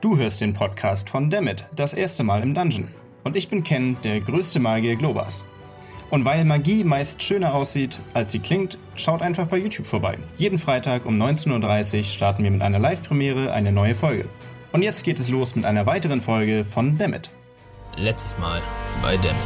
[0.00, 2.88] Du hörst den Podcast von Dammit, das erste Mal im Dungeon.
[3.22, 5.44] Und ich bin Ken, der größte Magier Globas.
[6.08, 10.16] Und weil Magie meist schöner aussieht, als sie klingt, schaut einfach bei YouTube vorbei.
[10.36, 14.24] Jeden Freitag um 19.30 Uhr starten wir mit einer Live-Premiere eine neue Folge.
[14.72, 17.28] Und jetzt geht es los mit einer weiteren Folge von Dammit.
[17.96, 18.62] Letztes Mal
[19.02, 19.36] bei Dammit.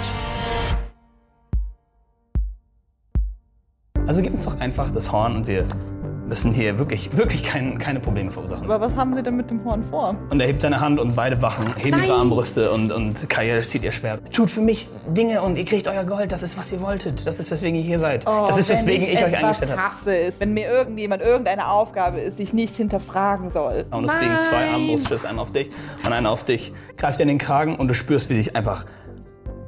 [4.07, 5.67] Also gib uns doch einfach das Horn und wir
[6.27, 8.65] müssen hier wirklich, wirklich kein, keine Probleme verursachen.
[8.65, 10.17] Aber was haben Sie denn mit dem Horn vor?
[10.31, 13.85] Und er hebt seine Hand und beide Wachen heben ihre Armbrüste und, und Kaya zieht
[13.85, 14.33] ihr Schwert.
[14.33, 16.33] Tut für mich Dinge und ihr kriegt euer Gold.
[16.33, 17.27] Das ist, was ihr wolltet.
[17.27, 18.27] Das ist, weswegen ihr hier seid.
[18.27, 19.83] das ist, weswegen ich, euch etwas eingestellt habe.
[19.83, 23.85] hasse, ist, wenn mir irgendjemand irgendeine Aufgabe ist, die ich nicht hinterfragen soll.
[23.91, 24.75] Und es fliegen zwei Nein.
[24.75, 25.71] Armbrustschüsse, einen auf dich
[26.05, 26.73] und einen auf dich.
[26.97, 28.87] Greift dir in den Kragen und du spürst, wie sich einfach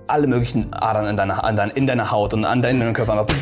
[0.09, 3.35] alle möglichen Adern in deiner, an dein, in deiner Haut und an deinem Körper einfach.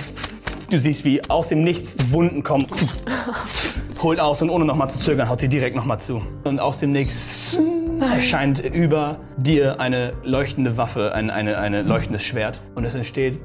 [0.71, 2.67] Du siehst, wie aus dem Nichts Wunden kommen.
[4.03, 6.23] Holt aus und ohne nochmal zu zögern, haut sie direkt nochmal zu.
[6.45, 7.59] Und aus dem Nichts
[8.01, 12.61] erscheint über dir eine leuchtende Waffe, ein eine, eine leuchtendes Schwert.
[12.75, 13.41] Und es entsteht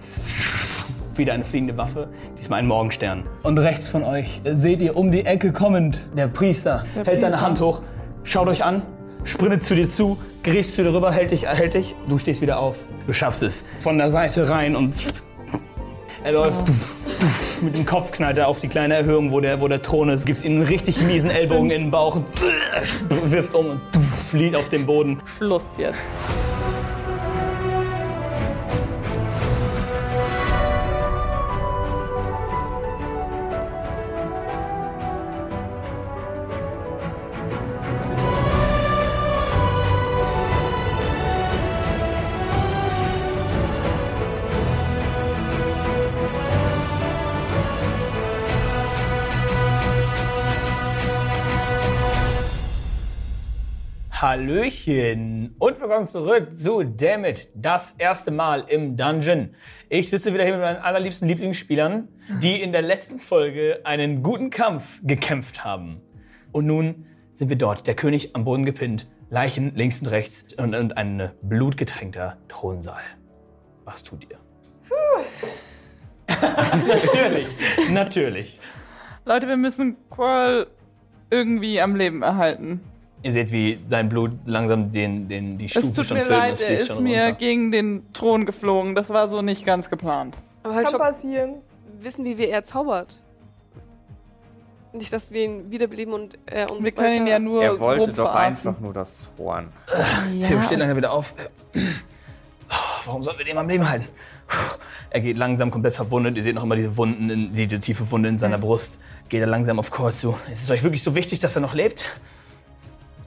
[1.16, 3.24] wieder eine fliegende Waffe, diesmal ein Morgenstern.
[3.44, 6.86] Und rechts von euch seht ihr um die Ecke kommend der Priester.
[6.94, 7.42] hält seine Priester.
[7.42, 7.82] Hand hoch,
[8.24, 8.82] schaut euch an,
[9.24, 11.96] sprintet zu dir zu, gerichst zu dir rüber, hält dich, hält dich.
[12.08, 12.88] Du stehst wieder auf.
[13.06, 13.66] Du schaffst es.
[13.82, 14.96] Von der Seite rein und
[16.24, 16.60] er läuft.
[17.62, 20.26] Mit dem Kopf knallt er auf die kleine Erhöhung, wo der, wo der Thron ist.
[20.26, 22.18] Gibst ihm einen richtig miesen Ellbogen in den Bauch
[23.26, 23.82] wirft um und
[24.30, 25.22] flieht auf den Boden.
[25.38, 25.98] Schluss jetzt.
[54.30, 59.56] Hallöchen und willkommen zurück zu Dammit, das erste Mal im Dungeon.
[59.90, 62.08] Ich sitze wieder hier mit meinen allerliebsten Lieblingsspielern,
[62.40, 66.02] die in der letzten Folge einen guten Kampf gekämpft haben.
[66.52, 70.76] Und nun sind wir dort, der König am Boden gepinnt, Leichen links und rechts und,
[70.76, 73.02] und ein blutgetränkter Thronsaal.
[73.84, 74.38] Was tut ihr?
[76.30, 77.48] natürlich,
[77.92, 78.60] natürlich.
[79.26, 80.68] Leute, wir müssen Quirl
[81.32, 82.82] irgendwie am Leben erhalten.
[83.22, 86.38] Ihr seht, wie sein Blut langsam den, den, die Stufen Es tut schon mir füllt
[86.38, 87.32] leid, es er ist schon mir runter.
[87.38, 88.96] gegen den Thron geflogen.
[88.96, 90.38] Das war so nicht ganz geplant.
[90.64, 91.56] Aber halt Kann schon passieren.
[92.02, 93.20] wissen, wie wir er zaubert.
[94.94, 98.06] Nicht, dass wir ihn wiederbeleben und er uns Wir können ihn ja nur Er wollte
[98.06, 98.46] grob doch verarschen.
[98.70, 99.68] einfach nur das Horn.
[100.40, 101.36] Theo steht langsam wieder auf.
[103.06, 104.08] Warum sollen wir den am Leben halten?
[105.12, 106.38] Er geht langsam komplett verwundet.
[106.38, 109.00] Ihr seht noch immer diese Wunden, in, diese tiefe Wunde in seiner Brust.
[109.28, 110.36] Geht er langsam auf Cor zu.
[110.52, 112.04] Ist es euch wirklich so wichtig, dass er noch lebt?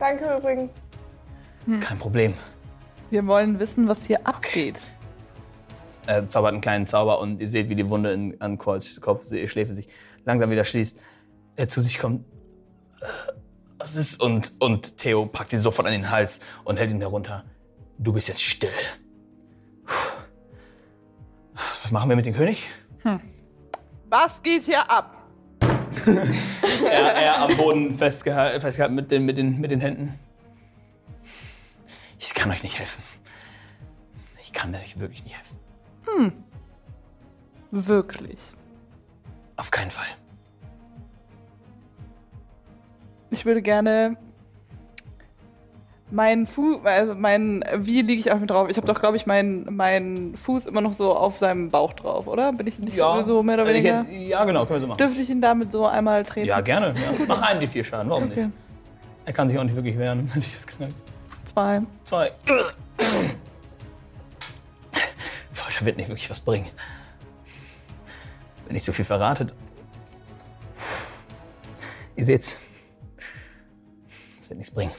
[0.03, 0.83] Danke übrigens.
[1.81, 2.35] Kein Problem.
[3.11, 4.83] Wir wollen wissen, was hier abgeht.
[6.09, 9.29] Er zaubert einen kleinen Zauber und ihr seht, wie die Wunde in, an Cols Kopf,
[9.29, 9.87] die Schläfe sich
[10.25, 10.99] langsam wieder schließt.
[11.55, 12.25] Er zu sich kommt.
[13.01, 13.05] Äh,
[13.79, 14.21] Was ist?
[14.21, 17.45] Und, und Theo packt ihn sofort an den Hals und hält ihn herunter.
[17.97, 18.71] Du bist jetzt still.
[19.87, 19.95] Puh.
[21.83, 22.65] Was machen wir mit dem König?
[24.09, 25.22] Was geht hier ab?
[26.91, 30.19] Er, er am Boden festgehalten, festgehalten mit, den, mit, den, mit den Händen.
[32.19, 33.03] Ich kann euch nicht helfen.
[34.43, 35.57] Ich kann euch wirklich nicht helfen.
[37.71, 38.39] Wirklich.
[39.57, 40.07] Auf keinen Fall.
[43.31, 44.17] Ich würde gerne
[46.13, 48.69] meinen Fuß, also mein, wie liege ich auf ihm drauf?
[48.69, 52.27] Ich habe doch, glaube ich, meinen meinen Fuß immer noch so auf seinem Bauch drauf,
[52.27, 52.53] oder?
[52.53, 54.05] Bin ich nicht so mehr oder Äh, weniger?
[54.11, 54.99] Ja, genau, können wir so machen.
[54.99, 56.47] Dürfte ich ihn damit so einmal treten?
[56.49, 56.89] Ja, gerne.
[56.89, 56.95] Ja.
[57.27, 58.45] Mach einen die vier Schaden, warum Okay.
[58.47, 58.57] nicht?
[59.25, 60.93] Er kann sich auch nicht wirklich wehren, hätte ich jetzt gesagt.
[61.45, 61.81] Zwei.
[62.05, 62.33] Zwei.
[65.53, 66.69] Folter wird nicht wirklich was bringen.
[68.67, 69.53] Wenn ich so viel verratet.
[72.17, 72.59] Ihr seht's.
[74.41, 74.93] Das wird nichts bringen.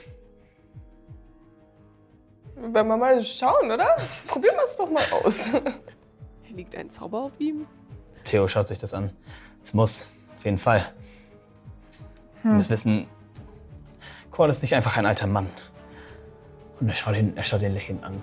[2.71, 3.97] Wenn wir mal schauen, oder?
[4.27, 5.51] Probieren wir es doch mal aus.
[6.49, 7.67] Liegt ein Zauber auf ihm?
[8.23, 9.11] Theo schaut sich das an.
[9.61, 10.85] Es muss, auf jeden Fall.
[12.43, 13.07] Wir müssen wissen,
[14.33, 15.47] Qual ist nicht einfach ein alter Mann.
[16.79, 18.19] Und er schaut ihn, er schaut ihn lächelnd an.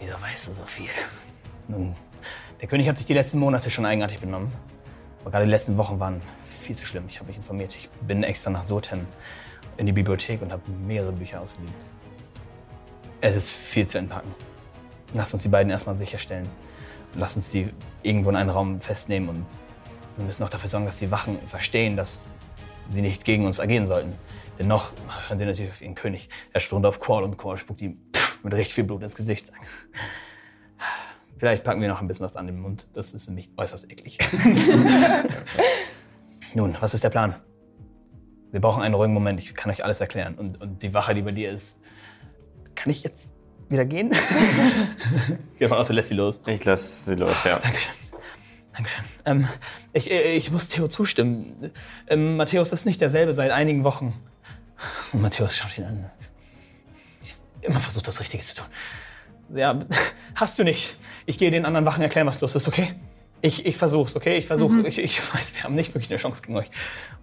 [0.00, 0.88] Wieso weißt du so viel?
[1.68, 1.94] Nun,
[2.60, 4.50] der König hat sich die letzten Monate schon eigenartig benommen.
[5.20, 7.04] Aber gerade die letzten Wochen waren viel zu schlimm.
[7.08, 7.74] Ich habe mich informiert.
[7.74, 9.06] Ich bin extra nach Soten
[9.76, 11.74] in die Bibliothek und habe mehrere Bücher ausgeliehen.
[13.24, 14.34] Es ist viel zu entpacken.
[15.14, 16.46] Lass uns die beiden erstmal sicherstellen.
[17.14, 17.70] Lass uns die
[18.02, 19.46] irgendwo in einen Raum festnehmen und
[20.18, 22.28] wir müssen auch dafür sorgen, dass die Wachen verstehen, dass
[22.90, 24.12] sie nicht gegen uns agieren sollten.
[24.58, 24.92] Denn noch
[25.26, 26.28] hören sie natürlich auf ihren König.
[26.52, 27.96] Er stürmt auf Qual und Qual spuckt ihm
[28.42, 29.50] mit richtig viel Blut ins Gesicht.
[31.38, 32.86] Vielleicht packen wir noch ein bisschen was an den Mund.
[32.92, 34.18] Das ist nämlich äußerst eklig.
[36.54, 37.36] Nun, was ist der Plan?
[38.50, 39.40] Wir brauchen einen ruhigen Moment.
[39.40, 40.34] Ich kann euch alles erklären.
[40.34, 41.78] Und, und die Wache, die bei dir ist.
[42.74, 43.32] Kann ich jetzt
[43.68, 44.12] wieder gehen?
[45.58, 46.40] Geh mal aus, lässt sie los.
[46.46, 47.58] Ich lasse sie los, ja.
[47.58, 47.94] Dankeschön.
[48.74, 49.04] Dankeschön.
[49.24, 49.48] Ähm,
[49.92, 51.70] ich, äh, ich muss Theo zustimmen.
[52.08, 54.20] Ähm, Matthäus ist nicht derselbe seit einigen Wochen.
[55.12, 56.10] Und Matthäus schaut ihn an.
[57.22, 58.66] Ich immer versucht, das Richtige zu tun.
[59.54, 59.84] Ja,
[60.34, 60.96] hast du nicht.
[61.26, 62.94] Ich gehe den anderen Wachen erklären, was los ist, okay?
[63.40, 64.36] Ich, ich versuch's, okay?
[64.36, 64.86] Ich versuche.
[64.88, 66.70] Ich, ich weiß, wir haben nicht wirklich eine Chance gegen euch.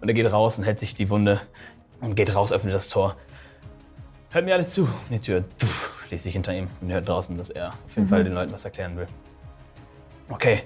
[0.00, 1.40] Und er geht raus und hält sich die Wunde
[2.00, 3.16] und geht raus, öffnet das Tor.
[4.32, 4.88] Hört mir alle zu.
[5.10, 8.24] Die Tür tuff, schließt sich hinter ihm und hört draußen, dass er auf jeden Fall
[8.24, 9.06] den Leuten was erklären will.
[10.30, 10.62] Okay,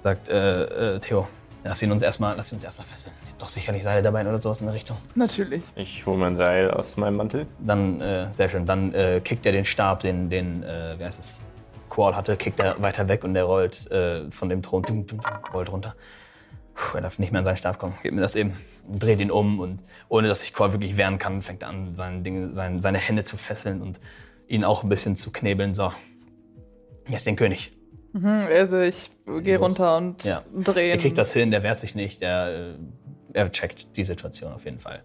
[0.00, 1.26] sagt äh, äh, Theo.
[1.64, 3.14] Lass ihn uns erstmal, lass ihn uns erstmal fesseln.
[3.38, 4.98] Doch sicherlich Seile dabei oder sowas in der Richtung.
[5.14, 5.62] Natürlich.
[5.76, 7.46] Ich hole mein Seil aus meinem Mantel.
[7.58, 11.18] Dann, äh, sehr schön, dann äh, kickt er den Stab, den, den äh, wie heißt
[11.18, 11.40] es,
[11.88, 15.20] Qual hatte, kickt er weiter weg und der rollt äh, von dem Thron, dum, dum,
[15.20, 15.94] dum, rollt runter.
[16.80, 17.94] Puh, er darf nicht mehr an seinen Stab kommen.
[18.02, 18.56] Gib mir das eben.
[18.88, 22.24] Dreht ihn um und ohne dass sich Qual wirklich wehren kann, fängt er an, sein
[22.24, 24.00] Ding, sein, seine Hände zu fesseln und
[24.48, 25.74] ihn auch ein bisschen zu knebeln.
[25.74, 25.92] So,
[27.06, 27.72] jetzt den König.
[28.14, 29.10] Mhm, also ich
[29.42, 30.42] gehe runter und Ja.
[30.54, 30.92] drehe.
[30.92, 32.74] Er kriegt das hin, der wehrt sich nicht, er, äh,
[33.34, 35.02] er checkt die Situation auf jeden Fall.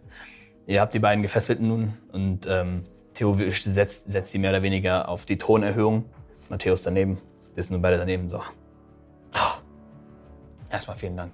[0.67, 5.09] Ihr habt die beiden Gefesselten nun und ähm, Theo setzt, setzt sie mehr oder weniger
[5.09, 6.05] auf die Tonerhöhung.
[6.49, 7.17] Matthäus daneben.
[7.53, 8.29] Wir sind nun beide daneben.
[8.29, 8.41] So.
[10.69, 11.33] Erstmal vielen Dank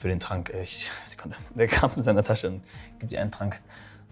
[0.00, 0.50] für den Trank.
[0.62, 1.36] Ich, Sekunde.
[1.54, 2.62] Der kramt in seiner Tasche und
[2.98, 3.60] gibt dir einen Trank.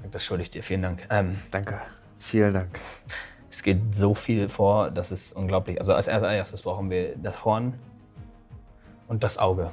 [0.02, 0.62] Sagt, Das schulde ich dir.
[0.62, 1.06] Vielen Dank.
[1.10, 1.80] Ähm, Danke.
[2.18, 2.78] Vielen Dank.
[3.50, 5.80] es geht so viel vor, das ist unglaublich.
[5.80, 7.74] Also als erstes brauchen wir das Horn
[9.08, 9.70] und das Auge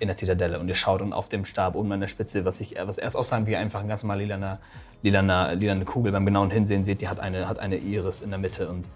[0.00, 0.58] in der Zitadelle.
[0.58, 3.16] Und ihr schaut und auf dem Stab oben an der Spitze, was, ich, was erst
[3.16, 4.58] aussah wie einfach ein ganz normal lilaner,
[5.02, 6.10] lilaner, lilane Kugel.
[6.10, 8.88] Beim genauen Hinsehen seht, die hat eine, hat eine Iris in der Mitte und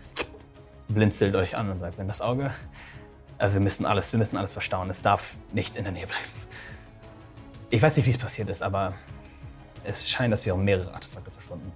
[0.89, 2.51] blinzelt euch an und sagt, wenn das Auge, äh,
[3.39, 4.91] wir müssen alles, wir müssen alles verstauen.
[4.91, 6.25] Es darf nicht in der Nähe bleiben.
[7.71, 8.95] Ich weiß nicht, wie es passiert ist, aber
[9.85, 11.73] es scheint, dass wir auch mehrere Artefakte verschwunden.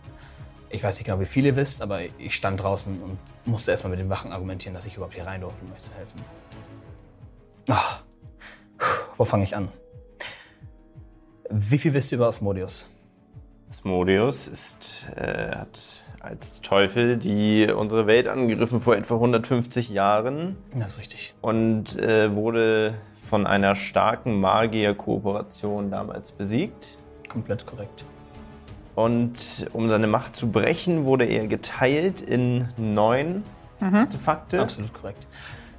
[0.70, 3.90] Ich weiß nicht genau, wie viel ihr wisst, aber ich stand draußen und musste erstmal
[3.90, 6.20] mit den Wachen argumentieren, dass ich überhaupt hier rein durfte, um euch zu helfen.
[7.68, 7.98] Ah,
[9.16, 9.70] wo fange ich an?
[11.50, 12.88] Wie viel wisst ihr über Asmodeus?
[13.70, 15.78] Asmodeus ist, äh, hat
[16.28, 21.34] als Teufel die unsere Welt angegriffen vor etwa 150 Jahren Das ist richtig.
[21.40, 22.94] und äh, wurde
[23.28, 26.98] von einer starken Magier-Kooperation damals besiegt.
[27.28, 28.04] Komplett korrekt.
[28.94, 33.44] Und um seine Macht zu brechen, wurde er geteilt in neun
[33.80, 35.26] Artefakte, Absolut korrekt.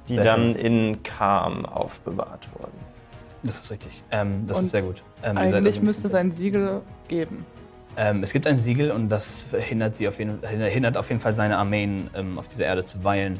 [0.08, 2.78] die Sehr dann in Kam aufbewahrt wurden.
[3.42, 4.02] Das ist richtig.
[4.10, 5.02] Ähm, das Und ist sehr gut.
[5.22, 7.44] Ähm, Eigentlich müsste es ein Siegel geben.
[7.96, 11.34] Ähm, es gibt ein Siegel und das verhindert, sie auf jeden, hindert auf jeden Fall
[11.34, 13.38] seine Armeen ähm, auf dieser Erde zu weilen.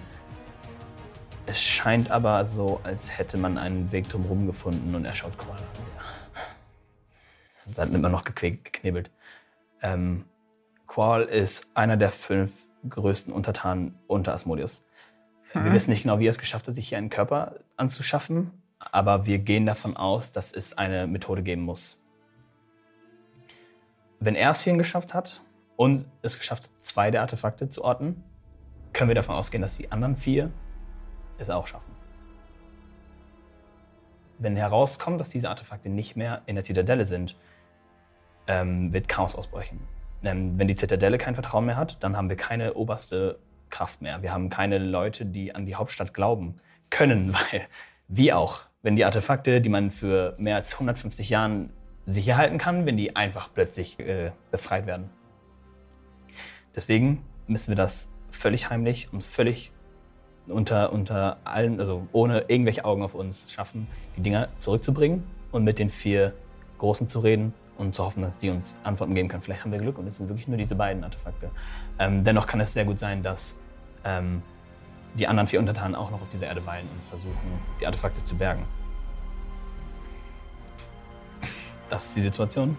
[1.47, 5.59] Es scheint aber so, als hätte man einen Weg drumherum gefunden und er schaut an.
[7.67, 7.73] Ja.
[7.75, 9.11] Dann immer noch gequält, geknebelt.
[9.83, 10.25] Ähm,
[10.87, 12.53] Qual ist einer der fünf
[12.89, 14.85] größten Untertanen unter Asmodeus.
[15.53, 19.27] Wir wissen nicht genau, wie er es geschafft hat, sich hier einen Körper anzuschaffen, aber
[19.27, 22.01] wir gehen davon aus, dass es eine Methode geben muss,
[24.21, 25.41] wenn er es hierhin geschafft hat
[25.77, 28.23] und es geschafft hat, zwei der Artefakte zu orten,
[28.93, 30.51] können wir davon ausgehen, dass die anderen vier
[31.39, 31.91] es auch schaffen.
[34.39, 37.37] Wenn herauskommt, dass diese Artefakte nicht mehr in der Zitadelle sind,
[38.47, 39.81] ähm, wird Chaos ausbrechen.
[40.23, 43.39] Ähm, wenn die Zitadelle kein Vertrauen mehr hat, dann haben wir keine oberste
[43.71, 44.23] Kraft mehr.
[44.23, 46.61] Wir haben keine Leute, die an die Hauptstadt glauben
[46.91, 47.63] können, weil
[48.09, 51.71] wie auch, wenn die Artefakte, die man für mehr als 150 Jahren
[52.07, 55.11] sicher halten kann, wenn die einfach plötzlich äh, befreit werden.
[56.75, 59.73] Deswegen müssen wir das völlig heimlich und völlig
[60.47, 65.79] unter, unter allen, also ohne irgendwelche Augen auf uns schaffen, die Dinger zurückzubringen und mit
[65.79, 66.33] den vier
[66.79, 69.43] Großen zu reden und zu hoffen, dass die uns Antworten geben können.
[69.43, 71.51] Vielleicht haben wir Glück und es sind wirklich nur diese beiden Artefakte.
[71.99, 73.59] Ähm, dennoch kann es sehr gut sein, dass
[74.05, 74.43] ähm,
[75.15, 77.37] die anderen vier Untertanen auch noch auf dieser Erde weilen und versuchen,
[77.81, 78.65] die Artefakte zu bergen.
[81.91, 82.77] Das ist die Situation.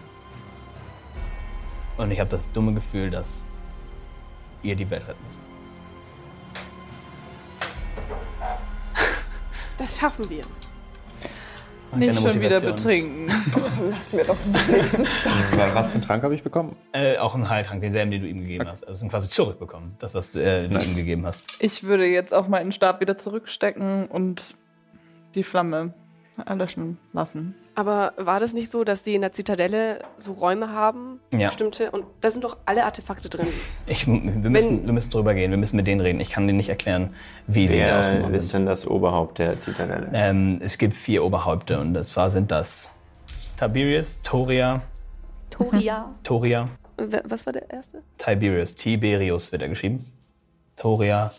[1.98, 3.44] Und ich habe das dumme Gefühl, dass
[4.62, 5.40] ihr die Welt retten müsst.
[9.78, 10.44] Das schaffen wir.
[11.94, 13.26] Nicht schon wieder betrinken.
[13.90, 16.74] Lass mir doch wenigstens Was was für einen Trank habe ich bekommen?
[16.92, 18.88] Äh, auch einen Heiltrank, denselben, den du ihm gegeben hast.
[18.88, 20.86] Also quasi zurückbekommen, das, was äh, du Nice.
[20.86, 21.44] ihm gegeben hast.
[21.58, 24.54] Ich würde jetzt auch meinen Stab wieder zurückstecken und
[25.34, 25.92] die Flamme
[26.46, 27.54] erlöschen lassen.
[27.74, 31.20] Aber war das nicht so, dass die in der Zitadelle so Räume haben?
[31.30, 31.48] Ja.
[31.48, 31.90] Bestimmte?
[31.90, 33.48] Und da sind doch alle Artefakte drin.
[33.86, 34.12] Ich, wir,
[34.50, 36.20] müssen, wir müssen drüber gehen, wir müssen mit denen reden.
[36.20, 37.14] Ich kann denen nicht erklären,
[37.46, 38.60] wie sie da Wer ausgemacht ist sind.
[38.60, 40.10] denn das Oberhaupt der Zitadelle?
[40.12, 42.90] Ähm, es gibt vier Oberhäupte und zwar sind das
[43.58, 44.82] Tiberius, Toria,
[45.50, 46.10] Toria.
[46.24, 48.02] Toria, Wer- Was war der erste?
[48.18, 50.04] Tiberius, Tiberius wird er geschrieben.
[50.76, 51.32] Toria,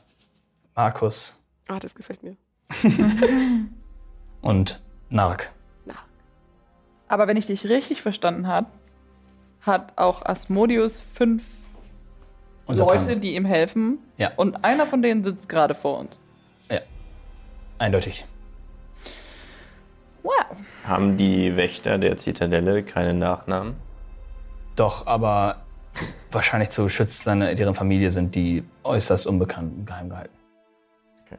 [0.75, 1.37] Markus
[1.67, 2.35] Ah, das gefällt mir.
[4.41, 5.51] und Nark.
[7.13, 8.65] Aber wenn ich dich richtig verstanden habe,
[9.61, 11.45] hat auch Asmodius fünf.
[12.67, 13.99] Leute, die ihm helfen.
[14.17, 14.31] Ja.
[14.35, 16.19] Und einer von denen sitzt gerade vor uns.
[17.77, 18.25] Eindeutig.
[20.23, 20.33] Wow.
[20.87, 23.75] Haben die Wächter der Zitadelle keine Nachnamen?
[24.75, 25.57] Doch, aber
[26.31, 30.35] wahrscheinlich zu Schutz seiner, deren Familie sind die äußerst unbekannt und geheim gehalten.
[31.27, 31.37] Okay.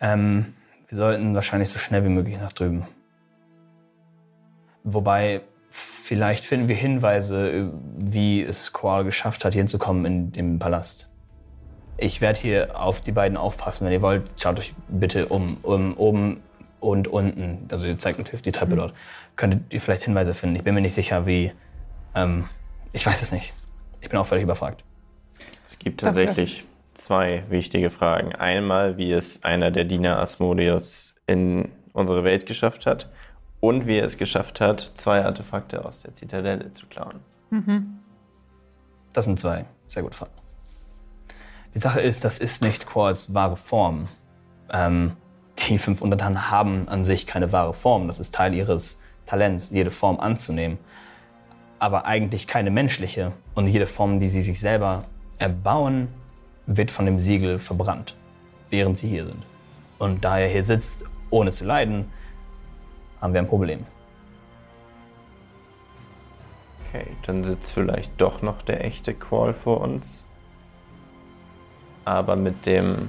[0.00, 0.54] Ähm,
[0.88, 2.86] wir sollten wahrscheinlich so schnell wie möglich nach drüben.
[4.84, 11.08] Wobei, vielleicht finden wir Hinweise, wie es Qual geschafft hat, hier hinzukommen in dem Palast.
[11.96, 13.84] Ich werde hier auf die beiden aufpassen.
[13.84, 15.58] Wenn ihr wollt, schaut euch bitte um.
[15.62, 16.42] um oben
[16.80, 18.94] und unten, also ihr zeigt natürlich die Treppe dort,
[19.36, 20.56] könntet ihr vielleicht Hinweise finden.
[20.56, 21.52] Ich bin mir nicht sicher, wie.
[22.14, 22.48] Ähm,
[22.92, 23.54] ich weiß es nicht.
[24.00, 24.82] Ich bin auch völlig überfragt.
[25.66, 28.34] Es gibt tatsächlich zwei wichtige Fragen.
[28.34, 33.08] Einmal, wie es einer der Diener Asmodeus in unsere Welt geschafft hat
[33.60, 37.20] und wie er es geschafft hat, zwei Artefakte aus der Zitadelle zu klauen.
[39.12, 40.32] Das sind zwei sehr gute Fragen.
[41.74, 44.08] Die Sache ist, das ist nicht Quals wahre Form.
[44.72, 45.16] Ähm,
[45.58, 48.06] die fünf Untertanen haben an sich keine wahre Form.
[48.06, 50.78] Das ist Teil ihres Talents, jede Form anzunehmen.
[51.78, 53.32] Aber eigentlich keine menschliche.
[53.54, 55.04] Und jede Form, die sie sich selber
[55.38, 56.08] erbauen,
[56.66, 58.14] wird von dem Siegel verbrannt,
[58.70, 59.44] während sie hier sind.
[59.98, 62.10] Und da er hier sitzt, ohne zu leiden,
[63.20, 63.84] haben wir ein Problem.
[66.88, 70.24] Okay, dann sitzt vielleicht doch noch der echte Qual vor uns.
[72.04, 73.08] Aber mit dem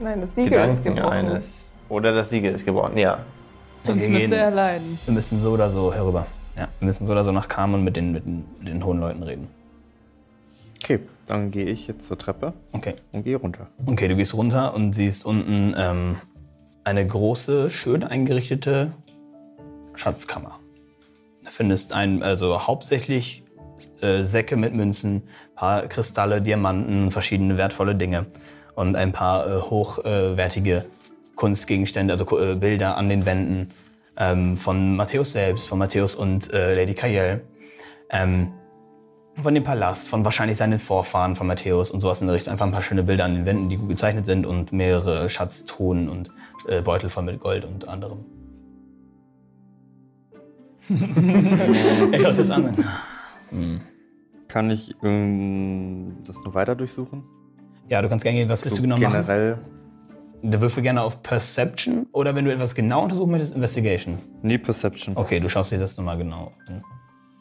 [0.00, 1.12] Nein, das Siegel ist Gedanken gebrochen.
[1.12, 1.70] eines.
[1.88, 3.18] Oder das Siegel ist gebrochen, ja.
[3.84, 4.98] Sonst Wir müsste gehen- er leiden.
[5.04, 6.26] Wir müssen so oder so herüber.
[6.58, 8.84] Ja, wir müssen so oder so nach Kam und mit den, mit den, mit den
[8.84, 9.48] hohen Leuten reden.
[10.82, 12.94] Okay, dann gehe ich jetzt zur Treppe Okay.
[13.12, 13.66] und gehe runter.
[13.86, 16.16] Okay, du gehst runter und siehst unten ähm,
[16.84, 18.92] eine große, schön eingerichtete
[19.94, 20.60] Schatzkammer.
[21.44, 23.42] Du findest ein, also hauptsächlich
[24.00, 25.22] äh, Säcke mit Münzen,
[25.54, 28.26] paar Kristalle, Diamanten, verschiedene wertvolle Dinge
[28.74, 30.84] und ein paar äh, hochwertige
[31.36, 33.70] Kunstgegenstände, also äh, Bilder an den Wänden
[34.16, 37.42] ähm, von Matthäus selbst, von Matthäus und äh, Lady Kayel.
[38.10, 38.52] Ähm,
[39.42, 42.52] von dem Palast, von wahrscheinlich seinen Vorfahren von Matthäus und sowas in der Richtung.
[42.52, 46.08] Einfach ein paar schöne Bilder an den Wänden, die gut gezeichnet sind und mehrere Schatztruhen
[46.08, 46.30] und
[46.68, 48.24] äh, Beutel voll mit Gold und anderem.
[50.88, 52.72] ich schaue das an.
[53.50, 53.80] Hm.
[54.48, 57.24] Kann ich ähm, das noch weiter durchsuchen?
[57.88, 58.48] Ja, du kannst gerne gehen.
[58.48, 59.12] Was willst So du genau machen?
[59.12, 59.58] generell.
[60.42, 64.18] Der würfel gerne auf Perception oder wenn du etwas genau untersuchen möchtest, Investigation.
[64.42, 65.16] Nee, Perception.
[65.16, 66.82] Okay, du schaust dir das nochmal genau an.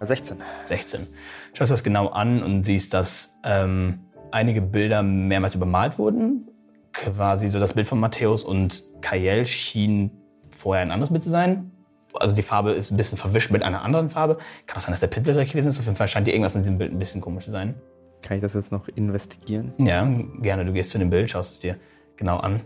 [0.06, 0.38] 16.
[0.66, 1.08] 16.
[1.54, 4.00] Schaust das genau an und siehst, dass ähm,
[4.32, 6.50] einige Bilder mehrmals übermalt wurden.
[6.94, 10.12] Quasi so das Bild von Matthäus und Kayel schien
[10.56, 11.72] vorher ein anderes Bild zu sein.
[12.14, 14.38] Also die Farbe ist ein bisschen verwischt mit einer anderen Farbe.
[14.68, 15.80] Kann auch sein, dass der Pinsel dreckig gewesen ist.
[15.80, 17.76] Auf jeden Fall scheint dir irgendwas in diesem Bild ein bisschen komisch zu sein.
[18.22, 19.74] Kann ich das jetzt noch investigieren?
[19.78, 20.08] Ja,
[20.42, 20.66] gerne.
[20.66, 21.78] Du gehst zu dem Bild, schaust es dir
[22.16, 22.62] genau an.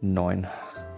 [0.00, 0.46] 9.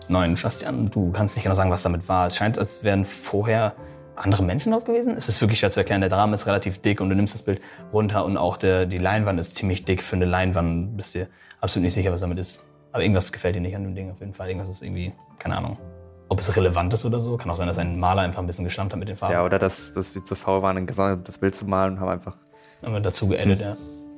[0.09, 0.91] Nein, du schaust dir an.
[0.91, 2.27] Du kannst nicht genau sagen, was damit war.
[2.27, 3.75] Es scheint, als wären vorher
[4.17, 5.15] andere Menschen drauf gewesen.
[5.17, 6.01] Es ist wirklich schwer zu erklären.
[6.01, 7.61] Der Rahmen ist relativ dick und du nimmst das Bild
[7.93, 10.93] runter und auch der, die Leinwand ist ziemlich dick für eine Leinwand.
[10.93, 11.29] Du bist dir
[11.61, 12.65] absolut nicht sicher, was damit ist.
[12.93, 14.49] Aber irgendwas gefällt dir nicht an dem Ding auf jeden Fall.
[14.49, 15.79] Irgendwas ist irgendwie, keine Ahnung.
[16.29, 17.37] Ob es relevant ist oder so.
[17.37, 19.35] Kann auch sein, dass ein Maler einfach ein bisschen geschlampt hat mit den Farben.
[19.35, 22.37] Ja, oder dass, dass sie zu faul waren, gesamtes Bild zu malen und haben einfach.
[22.83, 23.77] Aber dazu geedit, ja.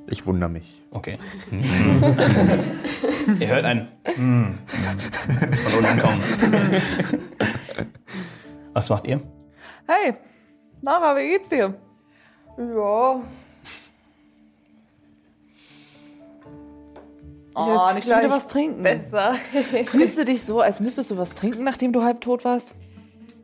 [0.09, 0.81] Ich wundere mich.
[0.91, 1.17] Okay.
[3.39, 4.57] Ihr hört ein mm,
[5.57, 6.21] von unten kommen.
[8.73, 9.19] Was macht ihr?
[9.87, 10.15] Hey,
[10.81, 11.73] Nara, wie geht's dir?
[12.57, 13.21] Ja,
[17.59, 18.83] Oh, Jetzt nicht gleich wieder was trinken.
[18.83, 19.33] besser.
[19.85, 22.75] Fühlst du dich so, als müsstest du was trinken, nachdem du halb tot warst?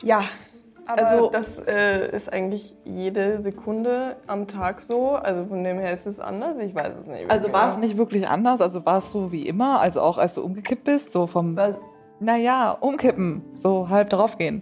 [0.04, 0.24] ja,
[0.86, 5.12] Aber Also- das äh, ist eigentlich jede Sekunde am Tag so.
[5.16, 6.60] Also von dem her ist es anders.
[6.60, 7.32] Ich weiß es nicht.
[7.32, 8.60] Also war es nicht wirklich anders?
[8.62, 9.80] Also war es so wie immer?
[9.80, 11.12] Also auch als du umgekippt bist?
[11.14, 11.80] So vom, Was?
[12.20, 14.62] naja, umkippen, so halb draufgehen.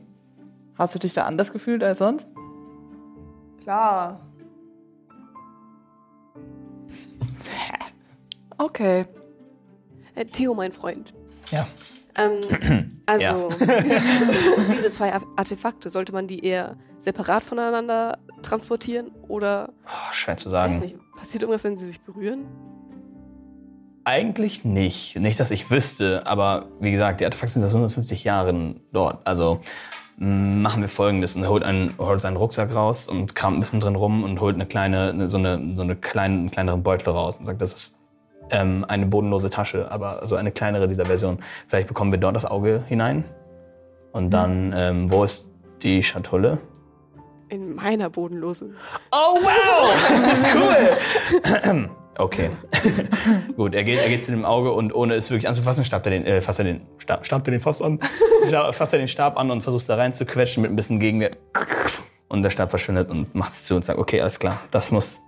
[0.82, 2.28] Hast du dich da anders gefühlt als sonst?
[3.62, 4.20] Klar.
[8.58, 9.06] Okay.
[10.16, 11.14] Äh, Theo, mein Freund.
[11.52, 11.68] Ja.
[12.16, 13.48] Ähm, also, Ja.
[14.76, 20.50] diese zwei Ar- Artefakte, sollte man die eher separat voneinander transportieren oder, Oh, schwer zu
[20.52, 20.80] weiß sagen.
[20.80, 22.46] nicht, passiert irgendwas, wenn sie sich berühren?
[24.04, 25.16] Eigentlich nicht.
[25.18, 29.26] Nicht, dass ich wüsste, aber wie gesagt, die Artefakte sind seit 150 Jahren dort.
[29.28, 29.62] Also
[30.18, 33.96] machen wir folgendes und holt, einen, holt seinen Rucksack raus und kramt ein bisschen drin
[33.96, 37.36] rum und holt eine kleine, eine- so eine, so eine kleine, einen kleineren Beutel raus
[37.40, 37.98] und sagt, das ist
[38.52, 41.40] ähm, eine bodenlose Tasche, aber so eine kleinere dieser Version.
[41.68, 43.24] Vielleicht bekommen wir dort das Auge hinein.
[44.12, 45.50] Und dann, ähm, wo ist
[45.84, 46.58] die Schatulle?
[47.50, 48.76] In meiner bodenlosen.
[49.12, 49.94] Oh wow!
[51.74, 51.90] cool!
[52.22, 52.50] okay.
[53.56, 56.12] Gut, er geht, er geht zu dem Auge und ohne es wirklich anzufassen, stappt er
[56.12, 58.00] den, äh, fasst er den, stab, stappt er den Fass an,
[58.72, 61.32] fasst er den Stab an und versucht da rein zu quetschen mit ein bisschen Gegenwehr.
[62.30, 65.22] Und der Stab verschwindet und macht es zu und sagt, okay, alles klar, das muss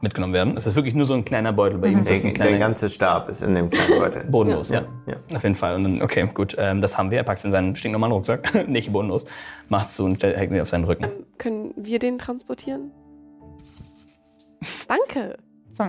[0.00, 0.56] mitgenommen werden.
[0.56, 1.78] Es ist wirklich nur so ein kleiner Beutel.
[1.78, 4.24] Bei ihm ist das Der, der ganze Stab ist in dem kleinen Beutel.
[4.30, 4.84] bodenlos, ja.
[5.06, 5.16] Ja.
[5.36, 5.74] Auf jeden Fall.
[5.74, 7.18] Und dann, okay, gut, ähm, das haben wir.
[7.18, 9.26] Er packt es in seinen stinknormalen Rucksack, nicht bodenlos,
[9.68, 11.04] macht zu und hängt ihn auf seinen Rücken.
[11.04, 12.90] Ähm, können wir den transportieren?
[14.88, 15.36] Danke.
[15.76, 15.84] So.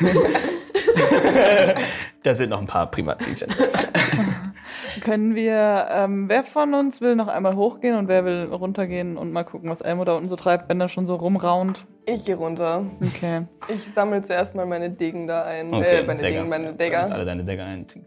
[2.22, 3.54] da sind noch ein paar Privatgegenstände.
[5.00, 9.32] Können wir, ähm, wer von uns will noch einmal hochgehen und wer will runtergehen und
[9.32, 11.86] mal gucken, was Elmo da unten so treibt, wenn er schon so rumraunt?
[12.06, 12.84] Ich gehe runter.
[13.02, 13.42] Okay.
[13.68, 15.74] Ich sammle zuerst mal meine Degen da ein.
[15.74, 16.36] Okay, äh, meine Dagger.
[16.36, 17.14] Degen, meine Kannst Dagger.
[17.14, 18.04] alle deine Dagger einziehen.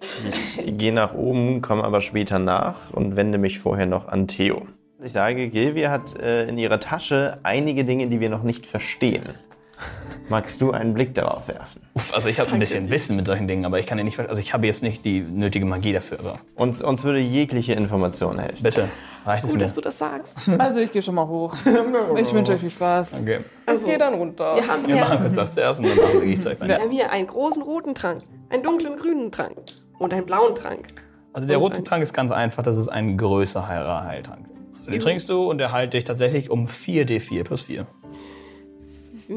[0.57, 4.63] Ich gehe nach oben, komme aber später nach und wende mich vorher noch an Theo.
[5.01, 9.36] Ich sage, Gilvia hat äh, in ihrer Tasche einige Dinge, die wir noch nicht verstehen.
[10.29, 11.82] Magst du einen Blick darauf werfen?
[11.95, 14.19] Uff, also ich habe ein bisschen Wissen mit solchen Dingen, aber ich kann ja nicht,
[14.19, 16.19] also ich habe jetzt nicht die nötige Magie dafür.
[16.19, 18.62] Aber Uns, uns würde jegliche Information helfen.
[18.62, 18.89] bitte,
[19.25, 19.63] reicht es Gut, mir?
[19.65, 20.36] dass du das sagst.
[20.60, 21.56] Also ich gehe schon mal hoch.
[22.17, 23.15] Ich wünsche euch viel Spaß.
[23.21, 23.39] Okay.
[23.75, 24.56] Ich gehe dann runter.
[24.56, 26.91] Wir haben Wir hier, machen jetzt das zuerst und dann machen wir Zeug wir haben
[26.91, 29.58] hier einen großen roten Trank, einen dunklen grünen Trank
[29.97, 30.86] und einen blauen Trank.
[31.34, 34.45] Also der rote Trank ist ganz einfach, das ist ein größerer Heiltrank.
[34.80, 37.86] Also den trinkst du und der heilt dich tatsächlich um 4d4 plus 4.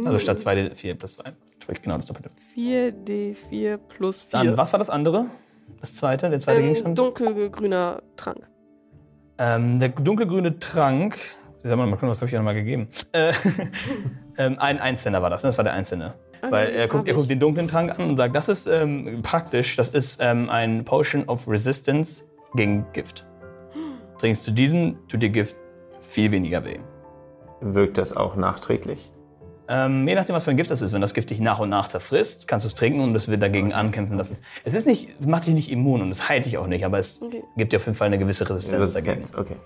[0.04, 1.32] Also statt 2d4 plus 2.
[1.62, 2.30] Sprich genau das Doppelte.
[2.56, 4.44] 4d4 plus 4.
[4.44, 5.26] Dann, was war das andere?
[5.80, 6.98] Das zweite, der zweite ähm, Gegenstand?
[6.98, 8.48] dunkelgrüner Trank.
[9.38, 11.18] Ähm, der dunkelgrüne Trank,
[11.62, 12.88] sag mal, mal gucken, was habe ich dir nochmal gegeben?
[13.12, 13.32] Äh,
[14.38, 15.48] ähm, ein Einzelner war das, ne?
[15.48, 16.14] das war der Einzelne.
[16.48, 17.28] Weil er guckt, er guckt ich.
[17.28, 21.28] den dunklen Trank an und sagt, das ist ähm, praktisch, das ist ähm, ein Potion
[21.28, 22.24] of Resistance
[22.54, 23.24] gegen Gift.
[24.18, 25.56] Trinkst du diesen, tut dir Gift
[26.00, 26.78] viel weniger weh.
[27.60, 29.12] Wirkt das auch nachträglich?
[29.74, 30.92] Ähm, je nachdem, was für ein Gift das ist.
[30.92, 33.40] Wenn das Gift dich nach und nach zerfrisst, kannst du es trinken und es wird
[33.40, 34.18] dagegen ankämpfen.
[34.18, 36.84] Dass es, es ist nicht, macht dich nicht immun und es heilt dich auch nicht,
[36.84, 37.42] aber es Okay.
[37.56, 39.14] gibt dir auf jeden Fall eine gewisse Resistenz dagegen.
[39.16, 39.56] Resistenz, okay.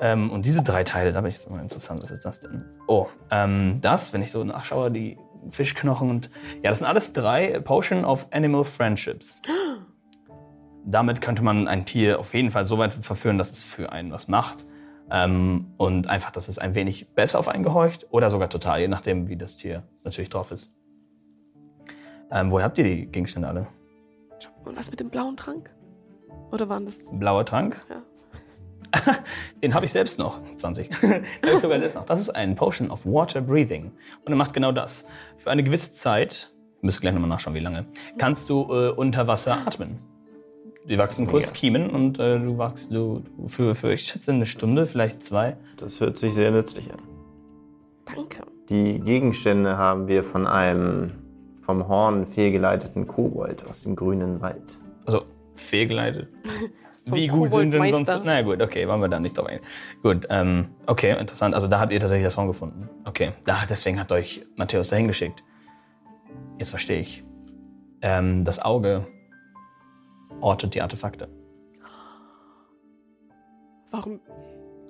[0.00, 2.62] Ähm, und diese drei Teile, da bin ich jetzt mal interessant, was ist das denn?
[2.88, 5.16] Oh, ähm, das, wenn ich so nachschaue, die
[5.50, 6.30] Fischknochen und.
[6.62, 9.40] Ja, das sind alles drei Potion of Animal Friendships.
[10.84, 14.12] Damit könnte man ein Tier auf jeden Fall so weit verführen, dass es für einen
[14.12, 14.66] was macht.
[15.10, 18.88] Ähm, und einfach, dass es ein wenig besser auf einen gehorcht oder sogar total, je
[18.88, 20.74] nachdem, wie das Tier natürlich drauf ist.
[22.30, 23.66] Ähm, woher habt ihr die Gegenstände alle?
[24.64, 25.74] Und was mit dem blauen Trank?
[26.52, 26.98] Oder waren das.
[27.18, 27.80] Blauer Trank?
[27.88, 28.02] Ja.
[29.62, 30.40] Den habe ich selbst noch.
[30.56, 30.88] 20.
[31.00, 32.04] Den habe ich sogar selbst noch.
[32.04, 33.92] Das ist ein Potion of Water Breathing.
[34.24, 35.06] Und er macht genau das.
[35.36, 37.86] Für eine gewisse Zeit, wir müssen gleich nochmal nachschauen, wie lange,
[38.18, 39.98] kannst du äh, unter Wasser atmen.
[40.88, 41.52] Die wachsen kurz Ja.
[41.52, 45.56] Kiemen und äh, du wachst du, du für, für, ich schätze, eine Stunde, vielleicht zwei.
[45.76, 47.00] Das hört sich sehr nützlich an.
[48.06, 48.42] Danke.
[48.70, 51.12] Die Gegenstände haben wir von einem
[51.60, 54.78] vom Horn fehlgeleiteten Kobold aus dem grünen Wald.
[55.04, 55.24] Also
[55.56, 56.28] fehlgeleitet.
[57.04, 58.20] Wie gut sind denn sonst.
[58.24, 59.64] Na gut, okay, wollen wir da nicht drauf eingehen.
[60.02, 61.54] Gut, ähm, okay, interessant.
[61.54, 62.88] Also da habt ihr tatsächlich das Horn gefunden.
[63.04, 65.42] Okay, da, deswegen hat euch Matthäus dahin geschickt.
[66.58, 67.24] Jetzt verstehe ich.
[68.02, 69.06] Ähm, das Auge
[70.40, 71.28] ortet die Artefakte.
[73.90, 74.20] Warum?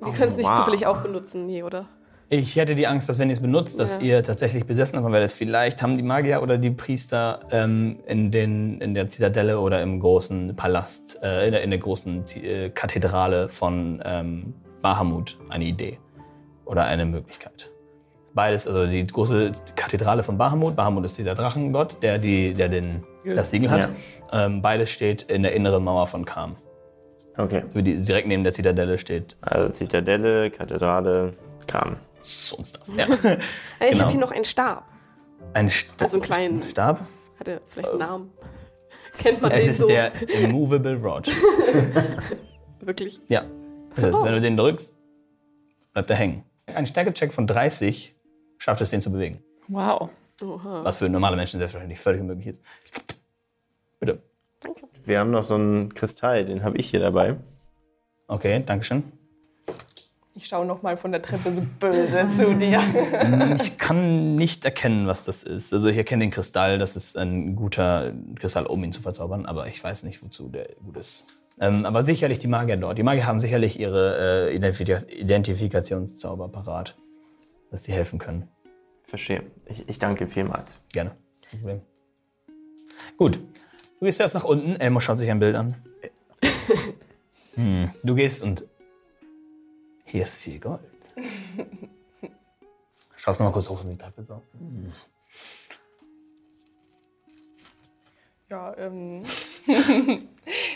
[0.01, 0.59] Wir Oh, können es nicht wow.
[0.59, 1.87] zufällig auch benutzen, nee, oder?
[2.31, 4.03] Ich hätte die Angst, dass wenn ihr es benutzt, dass Ja.
[4.19, 5.33] ihr tatsächlich besessen davon werdet.
[5.33, 9.99] Vielleicht haben die Magier oder die Priester ähm, in, den, in der Zitadelle oder im
[9.99, 15.65] großen Palast, äh, in, der, in der großen Zi- äh, Kathedrale von ähm, Bahamut eine
[15.65, 15.99] Idee
[16.67, 17.71] oder eine Möglichkeit.
[18.35, 20.77] Beides, also die große Kathedrale von Bahamut.
[20.77, 23.89] Bahamut ist dieser Drachengott, der, die, der den, das Siegel hat.
[24.33, 26.57] Ähm, beides steht in der inneren Mauer von Kam.
[27.37, 27.63] Okay.
[27.73, 29.37] So die direkt neben der Zitadelle steht.
[29.41, 31.35] Also Zitadelle, Kathedrale,
[31.67, 31.97] Kram.
[32.21, 32.83] So ein Stuff.
[32.97, 33.07] Ja.
[33.81, 34.01] Ich Genau.
[34.03, 34.85] habe hier noch einen Stab.
[35.55, 37.07] Ein Sta Also einen kleinen- Stab.
[37.41, 38.31] Hat er vielleicht einen Namen?
[39.19, 39.87] Kennt man Es den ist so?
[39.87, 40.13] der
[40.43, 41.29] Immovable Rod.
[42.81, 43.21] Wirklich?
[43.29, 43.45] Ja.
[43.95, 44.95] Das heißt, wenn du den drückst,
[45.93, 46.45] bleibt er hängen.
[46.67, 48.15] Ein Stärkecheck von 30
[48.69, 49.43] schafft es, den zu bewegen.
[49.69, 50.11] Wow.
[50.43, 50.85] Oha.
[50.85, 52.63] Was für normale Menschen selbstverständlich völlig unmöglich ist.
[53.99, 54.23] Bitte.
[54.61, 54.83] Danke.
[55.07, 57.37] Wir haben noch so einen Kristall, den habe ich hier dabei.
[58.27, 59.05] Okay, Dankeschön.
[60.35, 62.81] Ich schaue nochmal von der Treppe so böse zu dir.
[63.59, 65.73] Ich kann nicht erkennen, was das ist.
[65.73, 69.67] Also ich erkenne den Kristall, das ist ein guter Kristall, um ihn zu verzaubern, aber
[69.69, 71.27] ich weiß nicht, wozu der gut ist.
[71.59, 72.99] Ähm, aber sicherlich die Magier dort.
[72.99, 76.97] Die Magier haben sicherlich ihre äh, Identifika Identifikationszauber parat,
[77.71, 78.49] dass sie helfen können.
[79.09, 79.51] Verstehe.
[79.67, 80.79] Ich, ich danke vielmals.
[80.93, 81.17] Gerne.
[81.51, 81.81] Kein Problem.
[83.17, 83.41] Gut.
[83.99, 84.77] Du gehst erst nach unten.
[84.77, 85.75] Elmo schaut sich ein Bild an.
[87.55, 87.91] Hm.
[88.05, 88.65] Du gehst und
[90.05, 90.79] hier ist viel Gold.
[93.17, 94.41] Schaust noch mal kurz hoch in die Treppe so.
[98.49, 99.25] Ja, ähm.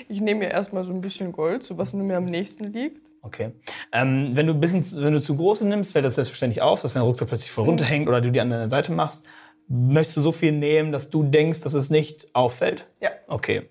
[0.08, 3.11] ich nehme mir erstmal so ein bisschen Gold, so was mir am nächsten liegt.
[3.22, 3.52] Okay.
[3.92, 6.82] Ähm, wenn, du ein bisschen, zu- wenn du zu große nimmst, fällt das selbstverständlich auf,
[6.82, 9.24] dass dein Rucksack plötzlich voll runterhängt oder du die an deiner Seite machst.
[9.68, 12.86] Möchtest du so viel nehmen, dass du denkst, dass es nicht auffällt?
[13.00, 13.10] Ja.
[13.28, 13.70] Okay.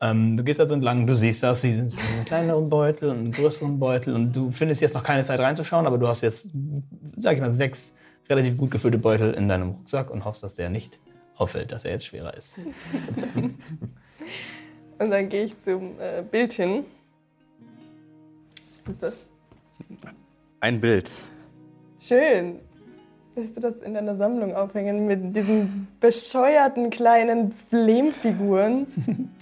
[0.00, 3.32] Ähm, du gehst also entlang, du siehst das, sie sind einen kleineren Beutel und einen
[3.32, 6.48] größeren Beutel und du findest jetzt noch keine Zeit reinzuschauen, aber du hast jetzt,
[7.16, 7.94] sag ich mal, sechs
[8.28, 10.98] relativ gut gefüllte Beutel in deinem Rucksack und hoffst, dass der nicht
[11.36, 12.58] auffällt, dass er jetzt schwerer ist.
[14.98, 16.84] Und dann gehe ich zum äh, Bild hin.
[18.84, 19.14] Was ist das?
[20.60, 21.10] Ein Bild.
[22.00, 22.60] Schön.
[23.34, 29.30] Willst du das in deiner Sammlung aufhängen mit diesen bescheuerten kleinen Flemfiguren?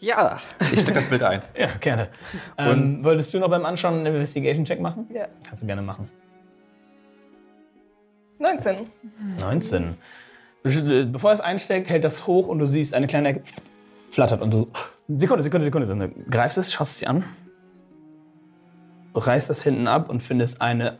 [0.00, 1.42] Ja, ich stecke das Bild ein.
[1.56, 2.08] Ja, gerne.
[2.56, 5.08] Ähm, wolltest du noch beim Anschauen einen Investigation-Check machen?
[5.12, 5.26] Ja.
[5.42, 6.08] Kannst du gerne machen.
[8.38, 8.76] 19.
[9.40, 9.96] 19.
[10.62, 13.42] Bevor es einsteckt, hält das hoch und du siehst eine kleine Ecke
[14.10, 14.68] flattert und du.
[15.08, 15.88] Sekunde, Sekunde, Sekunde.
[15.88, 16.12] Sekunde.
[16.30, 17.24] Greifst es, schaust es dir an,
[19.14, 20.98] reißt das hinten ab und findest eine,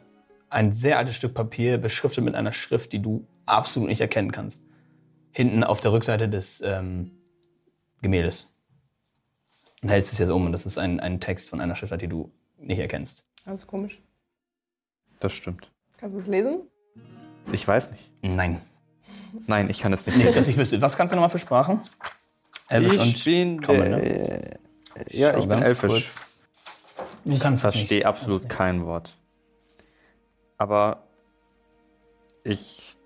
[0.50, 4.62] ein sehr altes Stück Papier, beschriftet mit einer Schrift, die du absolut nicht erkennen kannst.
[5.32, 7.10] Hinten auf der Rückseite des ähm,
[8.02, 8.50] Gemäldes.
[9.82, 12.08] Und hältst es jetzt um und das ist ein, ein Text von einer Schriftart, die
[12.08, 13.24] du nicht erkennst.
[13.44, 14.00] Das ist komisch.
[15.20, 15.70] Das stimmt.
[15.98, 16.60] Kannst du es lesen?
[17.52, 18.10] Ich weiß nicht.
[18.22, 18.62] Nein.
[19.46, 20.18] Nein, ich kann es nicht.
[20.18, 20.80] Nicht, dass ich wüsste.
[20.80, 21.80] Was kannst du nochmal für Sprachen?
[22.68, 24.02] Elbisch ich bin, Common, ne?
[24.02, 24.58] äh,
[25.10, 25.90] ja, Schau ich bin elfisch.
[25.90, 26.27] kurz.
[27.34, 28.06] Du kannst es verstehe nicht.
[28.06, 29.14] absolut Kannst kein Wort.
[30.56, 31.02] Aber
[32.44, 32.96] ich,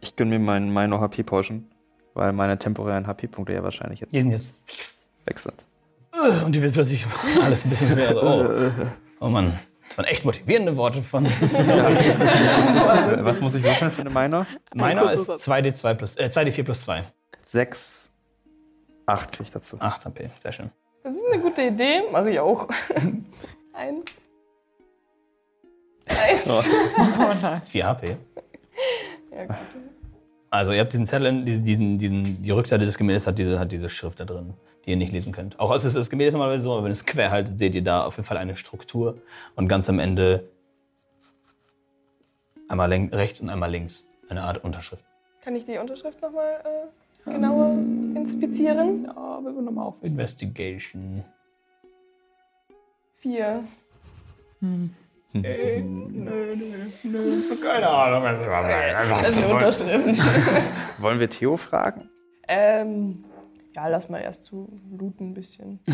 [0.00, 1.70] ich gönne mir meinen Minor HP Potion,
[2.14, 4.54] weil meine temporären HP-Punkte ja wahrscheinlich jetzt Die sind jetzt.
[5.26, 5.64] weg sind.
[6.12, 7.06] Äh, Und die wird plötzlich
[7.42, 8.22] alles ein bisschen schwerer.
[8.22, 8.70] Oh,
[9.26, 9.58] oh Mann.
[9.88, 11.24] Das waren echt motivierende Worte von.
[13.24, 14.46] Was muss ich würfeln für eine Minor?
[14.72, 17.04] Meiner ist kurzes 2D2 plus, äh, 2D4 plus 2.
[17.44, 18.10] 6,
[19.06, 19.76] 8 kriege ich dazu.
[19.80, 20.70] 8 HP, sehr schön.
[21.02, 22.02] Das ist eine gute Idee.
[22.10, 22.68] Mache ich auch.
[23.72, 24.04] Eins.
[26.06, 26.46] Eins.
[26.46, 26.62] Oh
[27.42, 27.62] nein.
[27.64, 28.16] 4 HP.
[29.32, 29.56] Ja, gut.
[30.50, 33.70] Also ihr habt diesen Zettel, diesen, diesen, diesen, die Rückseite des Gemäldes hat diese, hat
[33.70, 35.58] diese Schrift da drin, die ihr nicht lesen könnt.
[35.60, 37.84] Auch es ist das Gemälde normalerweise so, aber wenn ihr es quer haltet, seht ihr
[37.84, 39.22] da auf jeden Fall eine Struktur
[39.54, 40.50] und ganz am Ende
[42.68, 45.04] einmal rechts und einmal links eine Art Unterschrift.
[45.42, 46.86] Kann ich die Unterschrift nochmal äh,
[47.24, 47.72] genauer
[48.14, 49.04] inspizieren?
[49.06, 51.24] Ja, wir würden nochmal auf Investigation.
[53.16, 53.64] Vier.
[57.62, 58.24] Keine Ahnung.
[59.22, 60.22] Das ist eine Unterschrift.
[60.98, 62.10] Wollen wir Theo fragen?
[62.48, 63.24] ähm,
[63.76, 65.78] ja, lass mal erst zu looten ein bisschen.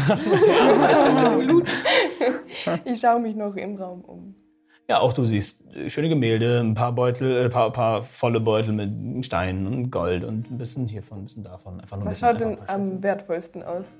[2.84, 4.34] ich schaue mich noch im Raum um.
[4.88, 8.72] Ja, auch du siehst äh, schöne Gemälde, ein paar Beutel, ein paar, paar volle Beutel
[8.72, 11.80] mit Steinen und Gold und ein bisschen hiervon, ein bisschen davon.
[11.80, 13.96] Einfach nur Was bisschen schaut denn am wertvollsten aus?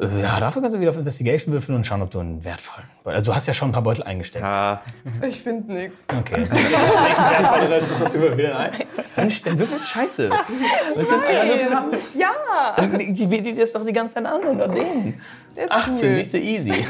[0.00, 2.86] Äh, Ja, dafür kannst du wieder auf Investigation würfeln und schauen, ob du einen wertvollen
[3.02, 3.16] Beutel.
[3.18, 4.44] Also du hast ja schon ein paar Beutel eingesteckt.
[4.44, 4.82] Ja,
[5.26, 6.04] Ich finde nichts.
[6.08, 6.36] Okay.
[6.38, 8.72] Welchen wertvolleren was hast du würfel wieder ein?
[9.16, 10.30] Dann st- Würfel ist scheiße.
[10.94, 11.90] Willst du einen Würfel haben?
[12.14, 12.86] Ja!
[12.98, 15.20] Die, die bietet jetzt doch die ganze Zeit an oder den.
[15.54, 16.14] Der ist 18, cool.
[16.16, 16.72] siehst du, easy.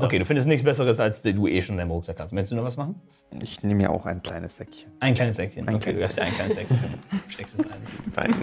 [0.00, 2.32] Okay, du findest nichts Besseres, als du eh schon in deinem Rucksack hast.
[2.32, 2.94] Möchtest du noch was machen?
[3.42, 4.90] ich nehme ja auch ein kleines Säckchen.
[5.00, 5.68] Ein kleines Säckchen.
[5.68, 6.78] Ein okay, du kleines hast ja ein kleines Säckchen.
[7.28, 8.12] Steckst es ein.
[8.14, 8.34] Fein.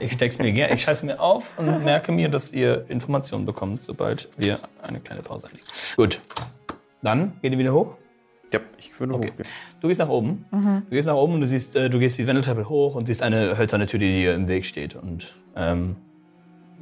[0.00, 3.44] Ich steck's mir gerne, ich schreibe es mir auf und merke mir, dass ihr Informationen
[3.46, 5.66] bekommt, sobald wir eine kleine Pause einlegen.
[5.96, 6.20] Gut.
[7.02, 7.96] Dann geht ihr wieder hoch.
[8.52, 9.30] Ja, ich würde Okay.
[9.32, 9.48] hochgehen.
[9.80, 10.44] Du gehst nach oben.
[10.88, 13.22] Du gehst nach oben und du siehst, äh, du gehst die Wendeltreppe hoch und siehst
[13.22, 14.94] eine hölzerne Tür, die dir im Weg steht.
[14.94, 15.96] Und ähm,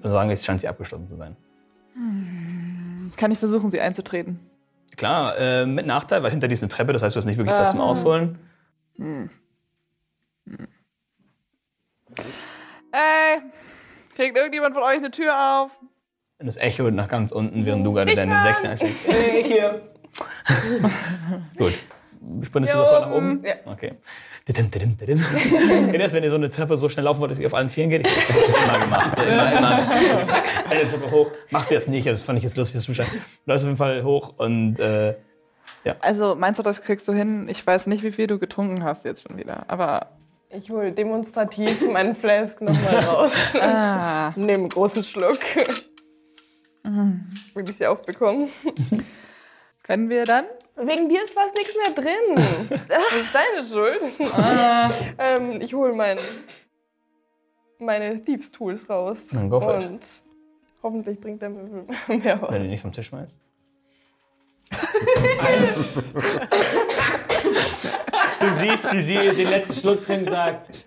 [0.03, 1.37] wir sagen, jetzt scheint sie abgeschlossen zu sein.
[3.17, 4.39] Kann ich versuchen, sie einzutreten?
[4.97, 7.39] Klar, äh, mit Nachteil, weil hinter dir ist eine Treppe, das heißt, du hast nicht
[7.39, 7.85] wirklich was zum Ah.
[7.85, 8.39] Ausholen.
[12.93, 13.41] Ey,
[14.15, 15.79] kriegt irgendjemand von euch eine Tür auf?
[16.43, 18.97] Und das Echo nach ganz unten, während du gerade deine Sechsen einsteckst.
[19.07, 19.81] Hey, hier!
[21.57, 21.75] Gut.
[22.43, 23.31] Sprintest du sofort nach oben.
[23.39, 23.45] oben?
[23.47, 23.55] Ja.
[23.73, 23.93] Okay.
[24.49, 25.25] Didim, didim, didim.
[25.93, 27.91] Kennt wenn ihr so eine Treppe so schnell laufen wollt, dass ihr auf allen Vieren
[27.91, 28.05] geht?
[28.05, 29.19] Ich hab das immer gemacht.
[29.23, 30.69] Immer, immer.
[30.69, 31.29] Eine Treppe hoch.
[31.51, 33.09] Machst du jetzt nicht, das fand ich jetzt lustig, das Zustand.
[33.13, 35.15] Du läufst auf jeden Fall hoch und äh,
[36.01, 37.47] Also, meinst du, das kriegst du hin?
[37.49, 40.09] Ich weiß nicht, wie viel du getrunken hast jetzt schon wieder, aber.
[40.51, 43.33] Ich hole demonstrativ meinen Flask nochmal raus.
[43.61, 44.33] Ah.
[44.35, 45.39] Nehme einen großen Schluck.
[46.85, 48.51] Will ich sie aufbekommen?
[49.83, 50.45] Können wir dann?
[50.77, 52.81] Wegen dir ist fast nichts mehr drin.
[52.89, 54.03] Das ist deine Schuld.
[55.19, 56.19] ähm, ich hole mein,
[57.79, 59.29] meine Thieves Tools raus.
[59.31, 59.85] Dann go for it.
[59.85, 60.01] Und
[60.83, 62.51] hoffentlich bringt der Würfel mehr was.
[62.51, 63.39] wenn du nicht vom Tisch schmeißt.
[68.41, 70.87] du siehst, wie sie den letzten Schluck und sagt,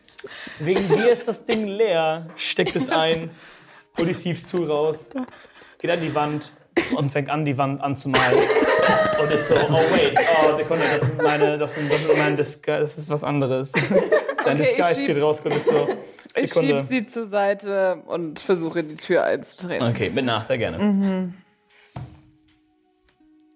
[0.60, 2.28] wegen dir ist das Ding leer.
[2.36, 3.30] Steckt es ein,
[3.98, 5.12] hol die Thieves Tool raus,
[5.86, 6.52] geht an die Wand
[6.98, 8.40] und fängt an, die Wand anzumalen.
[9.22, 12.36] Und ist so, oh wait, oh Sekunde, das ist meine, das ist, das ist mein
[12.38, 13.72] Disguise, das ist was anderes.
[13.72, 13.84] Dein
[14.58, 15.88] Okay, ich Disguise schieb- geht raus und ist so,
[16.36, 16.80] Ich Sekunde.
[16.82, 19.88] schieb sie zur Seite und versuche die Tür einzutreten.
[19.88, 21.34] Okay, mit Nachteil gerne.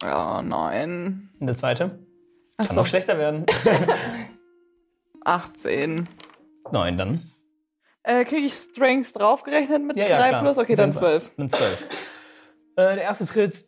[0.04, 1.30] Oh nein.
[1.40, 1.90] Und der zweite?
[1.90, 2.00] Kann
[2.68, 3.46] Achso, noch schlechter werden.
[5.26, 6.08] 18.
[6.72, 7.32] Neun dann.
[8.04, 10.42] Äh, Kriege ich Strengths draufgerechnet mit Ja, ja, 3 klar.
[10.44, 10.58] plus?
[10.58, 11.32] Okay, dann Auf jeden 12.
[11.38, 11.88] Eine 12.
[12.80, 13.66] Äh, der erste Tritt.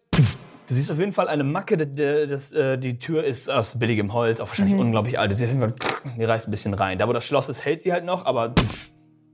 [0.67, 1.75] Du siehst auf jeden Fall eine Macke.
[1.77, 5.35] d- d- Das, äh, die Tür ist aus billigem Holz, auch wahrscheinlich unglaublich alt.
[5.35, 5.73] Sie, auf jeden Fall,
[6.17, 6.97] die reißt ein bisschen rein.
[6.97, 8.53] Da, wo das Schloss ist, hält sie halt noch, aber.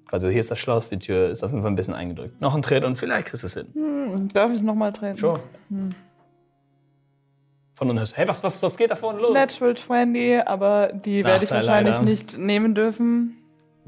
[0.10, 2.40] Also hier ist das Schloss, die Tür ist auf jeden Fall ein bisschen eingedrückt.
[2.42, 3.68] Noch ein Tritt und vielleicht kriegst du es hin.
[3.74, 5.18] Hm, darf ich nochmal treten?
[5.18, 5.40] Sure.
[7.76, 9.34] Von unten hörst du, hey, was, was, was geht da vorne los?
[9.34, 12.06] Natural 20, aber die werde ich wahrscheinlich leider.
[12.06, 13.38] nicht nehmen dürfen.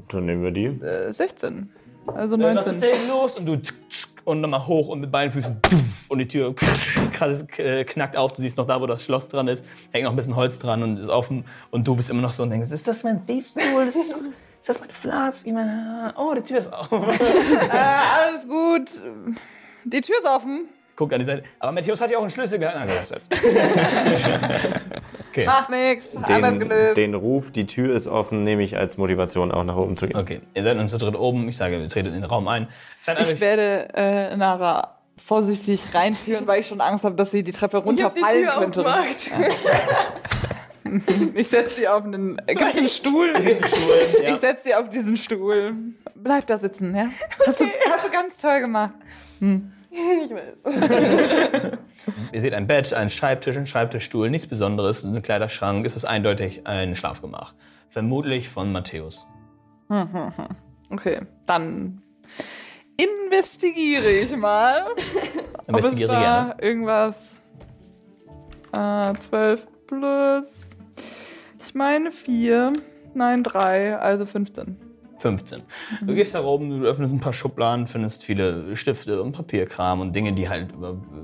[0.08, 0.66] Dann nehmen wir die.
[0.66, 1.70] Äh, 16.
[2.06, 2.80] Also Äh, Was ist 19.
[3.00, 3.36] denn los?
[3.38, 5.60] Und du tsk, tsk, und nochmal hoch und mit beiden Füßen
[6.08, 6.54] und die Tür
[7.58, 8.32] äh, knackt auf.
[8.32, 10.82] Du siehst noch da, wo das Schloss dran ist, hängt noch ein bisschen Holz dran
[10.82, 11.44] und ist offen.
[11.70, 13.22] Und du bist immer noch so und denkst, ist das mein?
[13.26, 14.18] Das ist, doch,
[14.60, 15.46] ist das meine Flask?
[15.46, 16.90] Ich meine, oh, die Tür ist auf.
[16.92, 18.90] Äh, alles gut.
[19.84, 20.68] Die Tür ist offen.
[20.96, 21.44] Guck an die Seite.
[21.58, 22.90] Aber Matthäus hat ja auch einen Schlüssel gehabt.
[25.30, 25.46] Okay.
[25.46, 26.16] Macht nichts.
[26.16, 26.96] Anders Den, gelöst.
[26.96, 30.16] den Ruf, die Tür ist offen, nehme ich als Motivation auch nach oben zu gehen.
[30.16, 31.48] okay, ihr seid nun zu dritt oben.
[31.48, 32.68] Ich sage, ihr tretet in den Raum ein.
[32.98, 37.42] Es scheint Ich werde äh, Nara vorsichtig reinführen, weil ich schon Angst habe, dass sie
[37.44, 38.84] die Treppe Ich hab die runterfallen Tür könnte.
[41.34, 42.38] Ich setze sie auf einen.
[42.46, 43.32] Äh, Gibt's einen Stuhl?
[43.36, 44.34] Stuhl, ja.
[44.34, 45.74] Ich setze sie auf diesen Stuhl.
[46.16, 47.06] Bleib da sitzen, ja?
[47.46, 48.94] Hast, du, hast du ganz toll gemacht.
[50.24, 50.62] Ich weiß.
[52.32, 55.84] Ihr seht ein Bett, einen Schreibtisch, einen Schreibtischstuhl, nichts Besonderes, ein Kleiderschrank.
[55.84, 57.54] Es ist eindeutig ein Schlafgemach.
[57.88, 59.26] Vermutlich von Matthäus.
[60.92, 62.02] Okay, dann
[62.96, 64.86] investigiere ich mal.
[65.68, 66.56] Investigiere ob es da gerne.
[66.60, 67.40] irgendwas.
[68.72, 70.68] Äh, 12 plus.
[71.60, 72.72] Ich meine 4.
[73.14, 74.89] Nein, 3, also 15.
[75.20, 75.62] 15.
[76.02, 80.14] Du gehst da oben, du öffnest ein paar Schubladen, findest viele Stifte und Papierkram und
[80.14, 80.70] Dinge, die halt,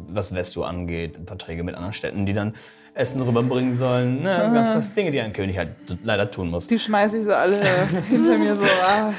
[0.09, 2.55] was Vesto angeht, Verträge mit anderen Städten, die dann
[2.95, 4.23] Essen rüberbringen sollen.
[4.23, 5.71] Ne, ganz das Dinge, die ein König halt
[6.03, 6.67] leider tun muss.
[6.67, 7.59] Die schmeiße ich so alle
[8.09, 8.65] hinter mir so.
[8.87, 9.13] Ah.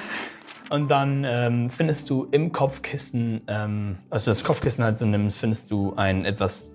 [0.69, 5.71] Und dann ähm, findest du im Kopfkissen, ähm, also das Kopfkissen halt so nimmst, findest
[5.71, 6.69] du ein etwas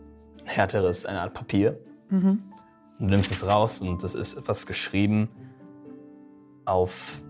[0.45, 1.79] härteres, eine Art Papier.
[2.09, 2.39] Mhm.
[2.99, 5.29] Du nimmst es raus und das ist etwas geschrieben
[6.65, 7.21] auf.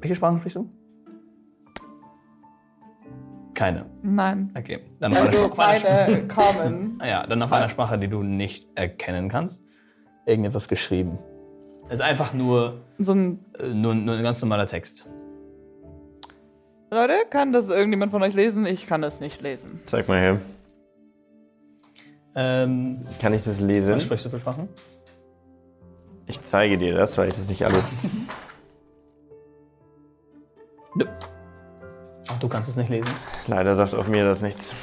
[0.00, 0.68] Welche Sprache sprichst du?
[3.54, 3.86] Keine.
[4.02, 4.52] Nein.
[4.56, 4.80] Okay.
[5.00, 6.96] Dann auf Also meine Common.
[7.00, 9.64] Ah ja, dann auf einer Sprache, die du nicht erkennen kannst.
[10.26, 11.18] Irgendetwas geschrieben.
[11.88, 13.44] Es ist einfach nur, So ein.
[13.58, 15.08] äh, nur, nur ein ganz normaler Text.
[16.90, 18.64] Leute, kann das irgendjemand von euch lesen?
[18.64, 19.80] Ich kann das nicht lesen.
[19.86, 20.40] Zeig mal her.
[22.34, 24.00] Ähm, Kann ich das was lesen?
[24.00, 24.68] sprichst du für Sprachen?
[26.26, 28.08] Ich zeige dir das, weil ich das nicht alles.
[32.28, 33.08] Ach, du kannst es nicht lesen.
[33.46, 34.74] Leider sagt auch mir das nichts.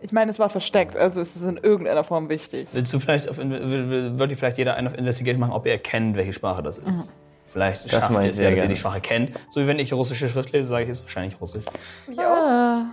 [0.00, 2.68] Ich meine, es war versteckt, also ist es in irgendeiner Form wichtig.
[2.72, 5.72] Willst du vielleicht auf, will- will- würde vielleicht jeder einen auf Investigation machen, ob ihr
[5.72, 7.10] erkennt, welche Sprache das ist?
[7.52, 8.74] Vielleicht schafft mache ihr ich es ja, dass ihr gerne.
[8.74, 9.30] die Sprache kennt.
[9.50, 11.64] So wie wenn ich russische Schrift lese, sage ich, es ist wahrscheinlich russisch.
[12.18, 12.20] Auch.
[12.20, 12.84] Ah.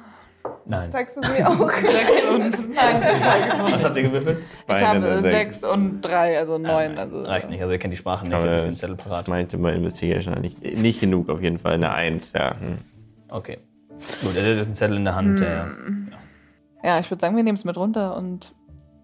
[0.66, 0.92] Nein.
[0.92, 1.70] Zeigst du mir auch?
[1.72, 2.74] Sechs und.
[2.74, 3.84] Nein, ich zeige es noch Was nicht.
[3.84, 4.38] habt ihr gewürfelt?
[4.68, 5.64] Ich habe Sechs.
[5.64, 6.98] und drei, also neun.
[6.98, 9.28] Also, Reicht nicht, also ihr kennt die Sprachen nicht, ihr den Zettel das parat.
[9.28, 11.74] meinte bei Investigation nicht, nicht genug auf jeden Fall.
[11.74, 12.52] Eine Eins, ja.
[12.60, 12.78] Hm.
[13.30, 13.58] Okay.
[14.24, 15.40] Gut, er hat einen Zettel in der Hand.
[15.40, 15.68] Der,
[16.84, 18.54] Ja, ich würde sagen, wir nehmen es mit runter und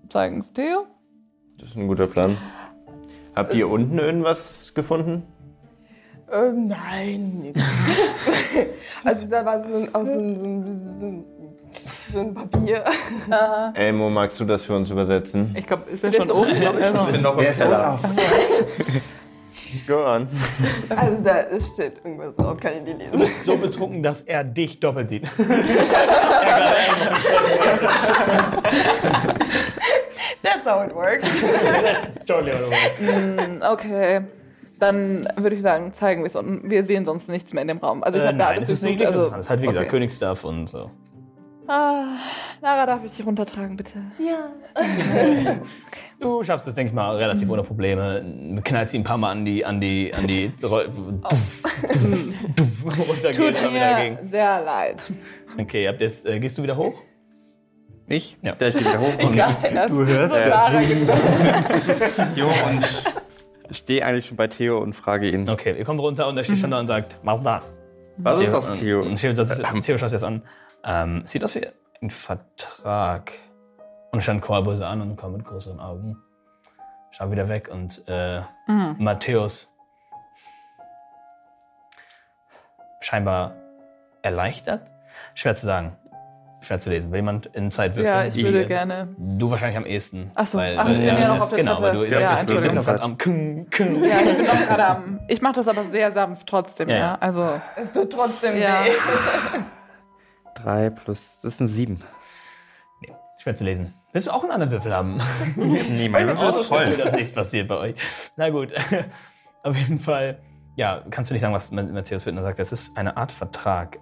[0.10, 0.86] zeigen es Theo.
[1.60, 2.38] Das ist ein guter Plan.
[3.36, 5.24] Habt ihr unten irgendwas gefunden?
[6.32, 7.62] Ähm, nein, nix.
[9.04, 11.26] also da war so ein, auch so ein, so ein, so ein,
[12.12, 12.84] so ein Papier.
[13.74, 15.56] Elmo, magst du das für uns übersetzen?
[15.58, 16.50] Ich glaube, ist er Der schon ist oben?
[16.52, 16.68] ich.
[16.68, 18.00] Also, bin noch im Keller.
[19.86, 20.28] Go on.
[20.96, 23.30] Also da steht irgendwas drauf, kann ich nicht lesen.
[23.46, 25.24] so betrunken, dass er dich doppelt sieht.
[30.42, 31.26] That's how it works.
[33.00, 34.22] mm, okay.
[34.80, 37.78] Dann würde ich sagen, zeigen wir es und wir sehen sonst nichts mehr in dem
[37.80, 38.04] Raum.
[38.04, 39.24] Also ich Äh, habe ja nein, alles das ist nicht durchsucht, nichts.
[39.24, 39.90] also, das ist halt, wie gesagt, okay.
[39.92, 40.92] Königsstuff und so.
[41.70, 42.06] Ah,
[42.62, 44.00] Lara, darf ich dich runtertragen, bitte?
[46.20, 48.60] Du schaffst es, denke ich mal, relativ ohne Probleme.
[48.64, 51.22] Knallst ihn ein paar Mal an die, an die, an die runtergehen
[53.34, 55.12] Tut mir sehr leid.
[55.60, 56.94] Okay, habt ihr's, äh, gehst du wieder hoch?
[58.08, 58.38] Ich?
[58.42, 58.54] Ja.
[58.56, 60.48] Der steht wieder hoch und dachte erst, Du hörst so ja.
[60.48, 62.34] Lara getroffen.
[62.34, 62.86] Theo und
[63.72, 65.50] stehe eigentlich schon bei Theo und frage ihn.
[65.50, 67.78] Okay, ihr kommt runter und er steht schon da und sagt, mach das.
[68.18, 69.02] Was ist das, Theo?
[69.02, 70.42] Und Theo, das, Theo schaut sich das an.
[70.84, 71.68] Ähm, sieht aus wie
[72.02, 73.32] ein Vertrag.
[74.12, 76.18] Und schaut Korbose an und kommt mit größeren Augen.
[77.12, 78.96] Schaut wieder weg und äh, Mhm.
[79.00, 79.72] Matthäus
[83.02, 83.54] scheinbar
[84.22, 84.82] erleichtert.
[85.36, 85.98] Schwer zu sagen.
[86.60, 87.12] Schwer zu lesen.
[87.12, 88.14] Will jemand in Zeit würfeln?
[88.16, 89.16] Ja, ich würde Die- gerne.
[89.18, 90.32] Du wahrscheinlich am ehesten.
[90.34, 92.10] Ach so, Weil, ach, ich bin ja noch das- auf der genau, weil du, Ja,
[92.10, 92.78] du bist Entschuldigung.
[92.78, 94.04] einfach am Kung, Kung.
[94.04, 95.20] Ja, ich bin noch gerade am.
[95.28, 97.02] Ich mache das aber sehr sanft trotzdem, Ja, ja.
[97.02, 97.18] ja.
[97.20, 97.62] Also.
[97.76, 98.86] Es tut trotzdem Ja.
[98.86, 98.90] weh.
[100.56, 102.00] Drei plus, das sind sieben.
[103.02, 103.94] Nee, schwer zu lesen.
[104.12, 105.20] Willst du auch einen anderen Würfel haben?
[105.56, 106.90] Nee, mein Würfel ist voll.
[106.90, 107.96] dass nichts passiert bei euch.
[108.36, 108.70] Na gut,
[109.64, 110.40] auf jeden Fall.
[110.76, 112.58] Ja, kannst du nicht sagen, was Ma- Matthäus Wittner sagt?
[112.60, 114.00] Das ist eine Art Vertrag.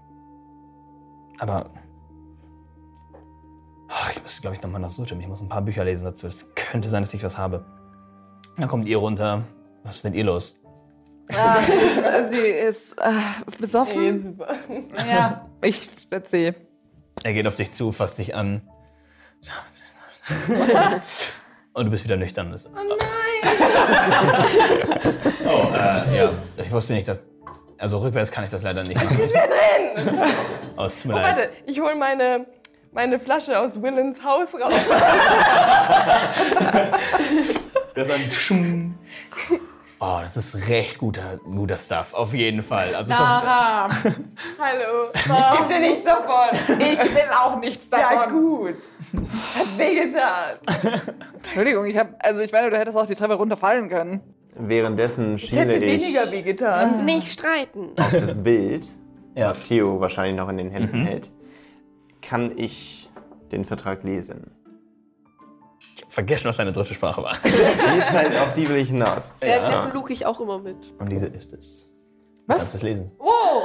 [1.39, 1.69] Aber.
[3.87, 5.19] Ah, Ich müsste, glaube ich, nochmal nach Sutem.
[5.19, 6.27] Ich muss ein paar Bücher lesen dazu.
[6.27, 7.65] Es könnte sein, dass ich was habe.
[8.57, 9.43] Dann kommt ihr runter.
[9.83, 10.59] Was ist mit ihr los?
[11.33, 11.57] Ah,
[12.31, 14.23] sie ist, äh, Nee, besoffen.
[14.23, 14.55] super.
[15.07, 16.53] Ja, ich setze sie.
[17.23, 18.61] Er geht auf dich zu, fasst dich an.
[21.73, 22.55] Und du bist wieder nüchtern.
[22.73, 22.97] Oh nein!
[25.45, 26.31] oh, äh, ja.
[26.57, 27.23] Ich wusste nicht, dass.
[27.77, 29.17] Also rückwärts kann ich das leider nicht machen.
[29.17, 30.13] drin!
[30.77, 31.37] Oh, es tut mir Oh, leid.
[31.37, 32.45] warte, ich hole meine,
[32.95, 34.73] meine Flasche aus Willens Haus raus.
[37.93, 38.95] Das ist ein Tschum.
[39.99, 42.13] Oh, das ist recht guter, guter Stuff.
[42.13, 42.93] Auf jeden Fall.
[42.95, 43.87] Also Sarah,
[44.59, 45.09] Hallo.
[45.13, 46.79] gib dir nichts davon.
[46.79, 48.33] Ich will auch nichts Ja, davon.
[48.33, 48.75] gut.
[49.57, 50.57] Hat wehgetan.
[51.37, 54.19] Entschuldigung, ich habe, also ich meine, du hättest auch die Treppe runterfallen können.
[54.57, 57.03] Währenddessen Es schiele hätte ich weniger wehgetan.
[57.05, 57.89] Nicht streiten.
[57.97, 58.87] auf das Bild,
[59.35, 59.49] Ja.
[59.49, 61.05] was Theo wahrscheinlich noch in den Händen Mhm.
[61.05, 61.31] hält.
[62.27, 63.09] Kann ich
[63.51, 64.51] den Vertrag lesen?
[65.95, 67.37] ich hab vergessen, was deine dritte Sprache war.
[67.43, 67.47] Die
[67.99, 69.33] ist halt, auf die will ich hinaus.
[69.39, 70.93] Währenddessen luke ich auch immer mit.
[70.99, 71.85] Und diese ist es.
[71.85, 72.57] Du Was?
[72.57, 73.11] kannst es lesen.
[73.19, 73.61] Oh!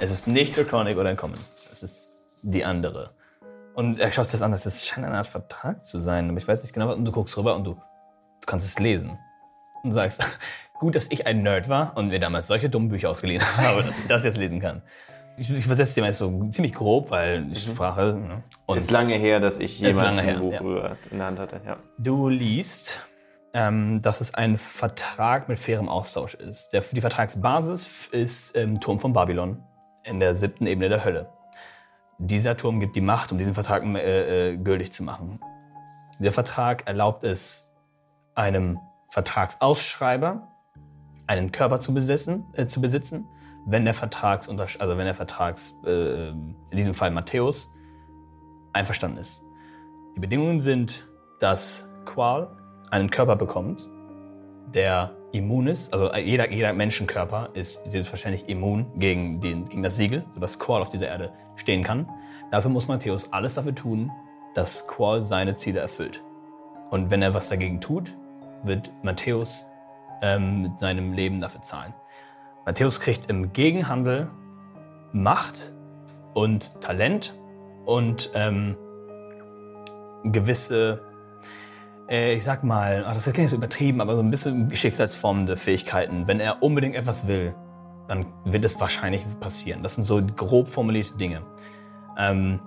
[0.00, 1.38] Es ist nicht Draconic oder Uncommon.
[1.70, 2.10] Es ist
[2.42, 3.14] die andere.
[3.74, 6.46] Und er schaut sich das an, das scheint eine Art Vertrag zu sein, aber ich
[6.46, 6.96] weiß nicht genau was.
[6.96, 9.18] Und du guckst rüber und du, du kannst es lesen.
[9.82, 10.26] Und du sagst,
[10.78, 13.98] gut, dass ich ein Nerd war und mir damals solche dummen Bücher ausgeliehen habe, dass
[13.98, 14.82] ich das jetzt lesen kann.
[15.36, 18.14] Ich, ich übersetze mal jetzt so ziemlich grob, weil die Sprache.
[18.14, 18.42] Ne?
[18.66, 20.96] Und ist lange her, dass ich jemals ein her, Buch ja.
[21.10, 21.60] in der Hand hatte.
[21.66, 21.76] Ja.
[21.98, 23.04] Du liest,
[23.52, 26.70] ähm, dass es ein Vertrag mit fairem Austausch ist.
[26.72, 29.62] Der, die Vertragsbasis ist im Turm von Babylon
[30.04, 31.28] in der siebten Ebene der Hölle.
[32.18, 35.40] Dieser Turm gibt die Macht, um diesen Vertrag äh, äh, gültig zu machen.
[36.20, 37.72] Dieser Vertrag erlaubt es
[38.36, 38.78] einem
[39.10, 40.48] Vertragsausschreiber,
[41.26, 43.26] einen Körper zu, besetzen, äh, zu besitzen,
[43.66, 47.70] wenn der Vertrags, also wenn der Vertrags, äh, in diesem Fall Matthäus,
[48.72, 49.44] einverstanden ist.
[50.16, 51.06] Die Bedingungen sind,
[51.40, 52.48] dass Qual
[52.90, 53.88] einen Körper bekommt,
[54.74, 55.92] der immun ist.
[55.92, 60.90] Also jeder, jeder Menschenkörper ist selbstverständlich immun gegen, den, gegen das Siegel, sodass Qual auf
[60.90, 62.08] dieser Erde stehen kann.
[62.50, 64.12] Dafür muss Matthäus alles dafür tun,
[64.54, 66.22] dass Qual seine Ziele erfüllt.
[66.90, 68.14] Und wenn er was dagegen tut,
[68.62, 69.66] wird Matthäus
[70.22, 71.94] ähm, mit seinem Leben dafür zahlen.
[72.66, 74.30] Matthäus kriegt im Gegenhandel
[75.12, 75.72] Macht
[76.32, 77.34] und Talent
[77.84, 78.76] und ähm,
[80.24, 81.02] gewisse,
[82.08, 86.26] äh, ich sag mal, ach, das klingt so übertrieben, aber so ein bisschen schicksalsformende Fähigkeiten.
[86.26, 87.54] Wenn er unbedingt etwas will,
[88.08, 89.82] dann wird es wahrscheinlich passieren.
[89.82, 91.42] Das sind so grob formulierte Dinge.
[92.18, 92.60] Ähm,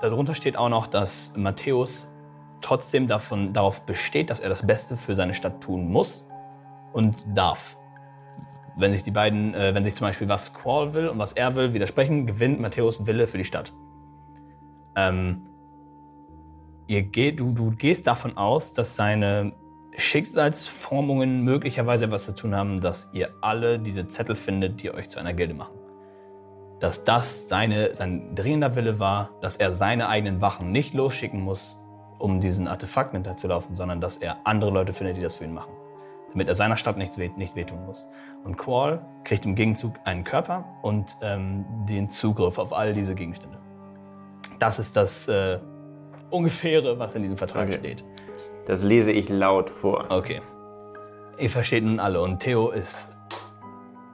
[0.00, 2.10] darunter steht auch noch, dass Matthäus
[2.60, 6.26] trotzdem davon, darauf besteht, dass er das Beste für seine Stadt tun muss
[6.92, 7.76] und darf.
[8.76, 11.54] Wenn sich die beiden, äh, wenn sich zum Beispiel was Qual will und was er
[11.54, 13.72] will widersprechen, gewinnt Matthäus Wille für die Stadt.
[14.96, 15.42] Ähm,
[16.86, 19.52] ihr geht, du, du gehst davon aus, dass seine
[19.96, 25.20] Schicksalsformungen möglicherweise etwas zu tun haben, dass ihr alle diese Zettel findet, die euch zu
[25.20, 25.74] einer Gilde machen.
[26.80, 31.80] Dass das seine, sein dringender Wille war, dass er seine eigenen Wachen nicht losschicken muss,
[32.18, 35.72] um diesen Artefakten hinterzulaufen, sondern dass er andere Leute findet, die das für ihn machen.
[36.32, 38.08] Damit er seiner Stadt nichts nicht wehtun muss.
[38.44, 43.58] Und Qual kriegt im Gegenzug einen Körper und ähm, den Zugriff auf all diese Gegenstände.
[44.58, 45.58] Das ist das äh,
[46.30, 47.78] Ungefähre, was in diesem Vertrag Okay.
[47.78, 48.04] steht.
[48.66, 50.06] Das lese ich laut vor.
[50.10, 50.40] Okay.
[51.38, 53.14] Ihr versteht nun alle und Theo ist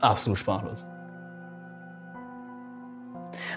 [0.00, 0.86] absolut sprachlos.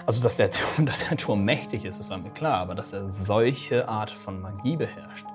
[0.06, 2.92] Also, dass der, Turm, dass der Turm mächtig ist, das war mir klar, aber dass
[2.92, 5.26] er solche Art von Magie beherrscht.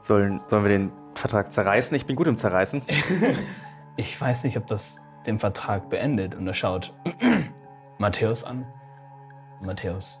[0.00, 1.96] Sollen, sollen wir den Vertrag zerreißen?
[1.96, 2.82] Ich bin gut im Zerreißen.
[3.96, 6.34] Ich weiß nicht, ob das den Vertrag beendet.
[6.34, 6.92] Und er schaut
[7.98, 8.66] Matthäus an.
[9.60, 10.20] Matthäus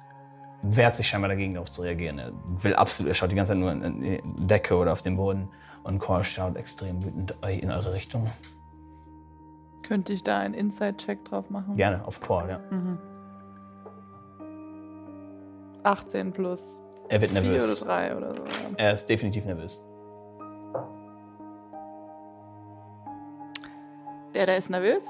[0.62, 2.18] wehrt sich scheinbar dagegen, darauf zu reagieren.
[2.18, 5.16] Er will absolut, er schaut die ganze Zeit nur in die Decke oder auf den
[5.16, 5.48] Boden.
[5.82, 8.30] Und Cor schaut extrem wütend in eure Richtung.
[9.82, 11.76] Könnte ich da einen Inside-Check drauf machen?
[11.76, 12.58] Gerne, auf Cor, ja.
[12.70, 12.98] Mhm.
[15.82, 17.80] 18 plus Er wird 4 oder nervös.
[17.80, 18.42] 3 oder so.
[18.78, 19.84] Er ist definitiv nervös.
[24.34, 25.04] Der, der ist nervös.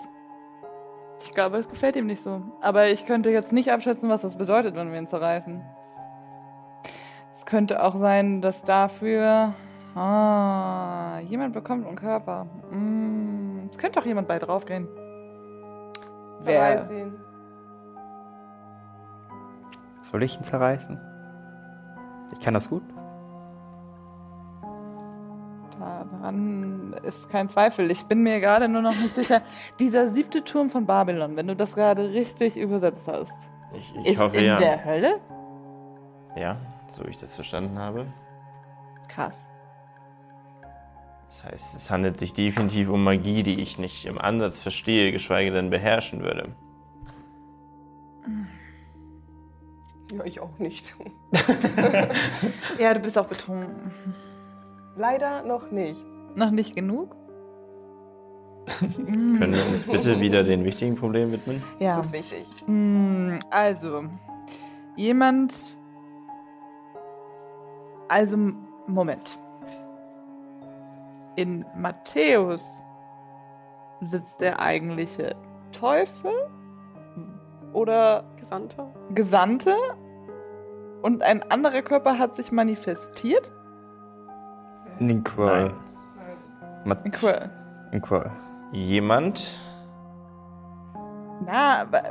[1.22, 2.42] Ich glaube, es gefällt ihm nicht so.
[2.60, 5.62] Aber ich könnte jetzt nicht abschätzen, was das bedeutet, wenn wir ihn zerreißen.
[7.32, 9.54] Es könnte auch sein, dass dafür.
[9.94, 12.46] Ah, jemand bekommt einen Körper.
[12.70, 14.88] Mm, es könnte auch jemand bei draufgehen.
[16.40, 17.14] Zerreiß ihn.
[20.02, 21.00] Soll ich ihn zerreißen?
[22.32, 22.82] Ich kann das gut.
[25.85, 27.91] Daran ist kein Zweifel.
[27.91, 29.43] Ich bin mir gerade nur noch nicht sicher.
[29.78, 33.35] Dieser siebte Turm von Babylon, wenn du das gerade richtig übersetzt hast,
[33.76, 34.59] Ich, ich ist hoffe in ja.
[34.59, 35.20] der Hölle?
[36.37, 36.57] Ja,
[36.91, 38.07] so wie ich das verstanden habe.
[39.09, 39.45] Krass.
[41.28, 45.51] Das heißt, es handelt sich definitiv um Magie, die ich nicht im Ansatz verstehe, geschweige
[45.51, 46.55] denn beherrschen würde.
[50.16, 50.95] Ja, ich auch nicht.
[52.78, 53.93] Ja, du bist auch betrunken.
[54.97, 56.01] Leider noch nicht.
[56.34, 57.14] Noch nicht genug?
[58.78, 61.62] Können wir uns bitte wieder den wichtigen Problemen widmen?
[61.78, 61.97] Ja.
[61.99, 62.49] Das ist wichtig.
[62.66, 64.05] Mm, Also,
[64.97, 65.55] jemand.
[68.09, 68.36] Also,
[68.86, 69.38] Moment.
[71.36, 72.82] In Matthäus
[74.03, 75.34] sitzt der eigentliche
[75.72, 76.32] Teufel
[77.72, 78.95] oder Gesandter?
[79.14, 79.74] Gesandte
[81.03, 83.51] und ein anderer Körper hat sich manifestiert?
[85.01, 85.72] In Qual.
[86.84, 87.51] Mat- Cool.
[87.92, 88.30] In Qual.
[88.72, 89.42] Jemand,
[91.47, 92.03] Na, aber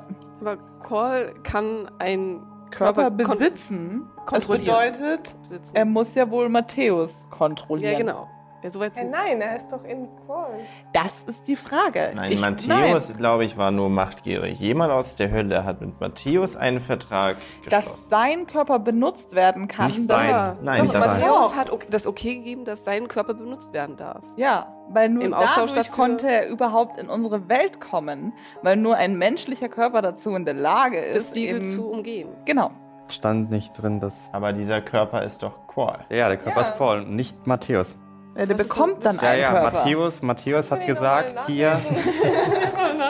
[0.41, 4.01] Aber Call kann einen Körper Körper kon- besitzen.
[4.17, 4.93] Das kontrollieren.
[4.93, 5.75] bedeutet, besitzen.
[5.75, 7.91] er muss ja wohl Matthäus kontrollieren.
[7.93, 8.27] ja, genau.
[8.63, 10.61] Ja, soweit sind nein, er ist doch in Qualls.
[10.93, 12.11] Das ist die Frage.
[12.15, 14.57] nein, Ich- Matthäus, nein, glaube ich, war nur machtgierig.
[14.59, 17.37] Jemand aus der Hölle hat mit Matthäus einen Vertrag
[17.69, 18.09] dass geschlossen.
[18.09, 19.87] sein Körper benutzt werden kann.
[19.87, 20.57] Nicht sein.
[20.61, 24.23] Nein, Doch, das Matthäus hat das okay gegeben, dass sein Körper benutzt werden darf.
[24.37, 28.95] Ja, weil nur Im Austausch dadurch konnte er überhaupt in unsere Welt kommen, weil nur
[28.95, 31.15] ein menschlicher Körper dazu in der Lage ist.
[31.27, 32.29] Das Siegel zu umgehen.
[32.45, 32.71] Genau.
[33.09, 34.29] Stand nicht drin, dass.
[34.31, 36.05] Aber dieser Körper ist doch Qual.
[36.09, 36.67] Ja, der Körper Ja.
[36.67, 37.95] ist Qual, nicht Matthäus.
[38.35, 39.71] Ja, der Was ist bekommt dann Ja, einen ja, Körper.
[39.77, 41.79] Matthäus, Matthäus hat Kann ich noch mal gesagt, hier.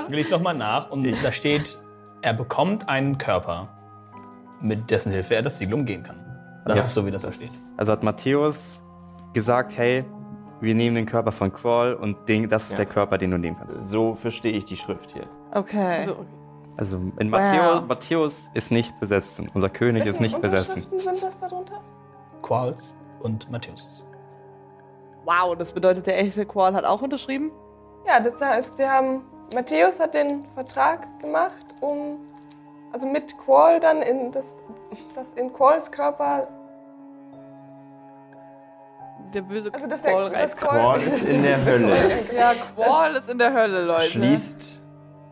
[0.09, 1.77] Lies nochmal nach und da steht,
[2.21, 3.69] er bekommt einen Körper,
[4.61, 6.17] mit dessen Hilfe er das Siegel umgehen kann.
[6.65, 6.83] Das Ja.
[6.83, 7.51] ist so, wie das da steht.
[7.77, 8.81] Also hat Matthäus
[9.33, 10.05] gesagt, hey,
[10.61, 12.77] wir nehmen den Körper von Qual und den, das ist Ja.
[12.77, 13.89] der Körper, den du nehmen kannst.
[13.89, 15.25] So verstehe ich die Schrift hier.
[15.53, 15.97] Okay.
[15.99, 16.25] Also, okay.
[16.77, 17.87] Also in Matthäus, Wow.
[17.87, 19.49] Matthäus ist nicht besessen.
[19.53, 20.83] Unser König ist Wessen nicht besessen.
[20.83, 21.81] Unterschriften sind das darunter?
[22.41, 24.05] Quals und Matthäus.
[25.25, 27.51] Wow, das bedeutet, der echte Qual hat auch unterschrieben?
[28.05, 32.17] Ja, das heißt, die haben, Matthäus hat den Vertrag gemacht, um,
[32.91, 34.55] also mit Qual dann in das,
[35.15, 36.47] das in Quals Körper,
[39.33, 40.57] der böse also dass der, Qual das reizt.
[40.57, 41.95] Qual ist in der Hölle.
[42.35, 44.05] Ja, Qual ist in der Hölle, Leute.
[44.05, 44.81] Schließt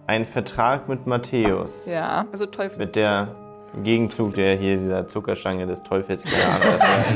[0.08, 1.86] einen Vertrag mit Matthäus.
[1.86, 2.26] Ja.
[2.32, 2.80] Also Teufel.
[2.80, 3.36] Mit der
[3.74, 7.16] im Gegenzug der hier dieser Zuckerstange des Teufels, keine Ahnung, dass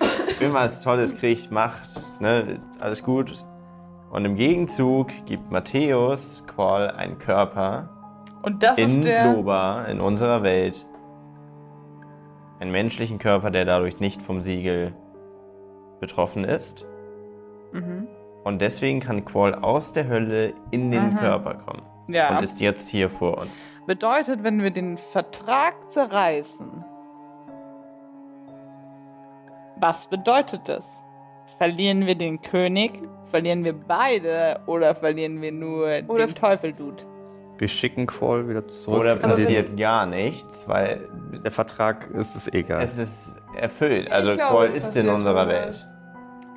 [0.36, 1.88] er irgendwas Tolles kriegt, macht,
[2.20, 3.44] ne, alles gut.
[4.10, 7.88] Und im Gegenzug gibt Matthäus Qual einen Körper
[8.42, 9.32] Und das in ist der.
[9.32, 10.86] Loba, in unserer Welt.
[12.60, 14.94] Einen menschlichen Körper, der dadurch nicht vom Siegel
[16.00, 16.86] betroffen ist.
[17.72, 18.06] Mhm.
[18.44, 21.16] Und deswegen kann Qual aus der Hölle in den Mhm.
[21.16, 21.82] Körper kommen.
[22.08, 22.38] Ja.
[22.38, 23.66] Und ist jetzt hier vor uns.
[23.86, 26.84] Bedeutet, wenn wir den Vertrag zerreißen.
[29.78, 30.86] Was bedeutet das?
[31.58, 33.00] Verlieren wir den König?
[33.26, 34.60] Verlieren wir beide?
[34.66, 37.02] Oder verlieren wir nur Oder- den Teufel-Dude?
[37.58, 39.00] Wir schicken Qual wieder zurück.
[39.00, 41.08] Oder passiert gar nichts, weil
[41.42, 42.82] Der Vertrag ist es egal.
[42.82, 44.10] es ist erfüllt.
[44.12, 45.68] Also glaube, Qual es ist in unserer Welt.
[45.68, 45.86] was.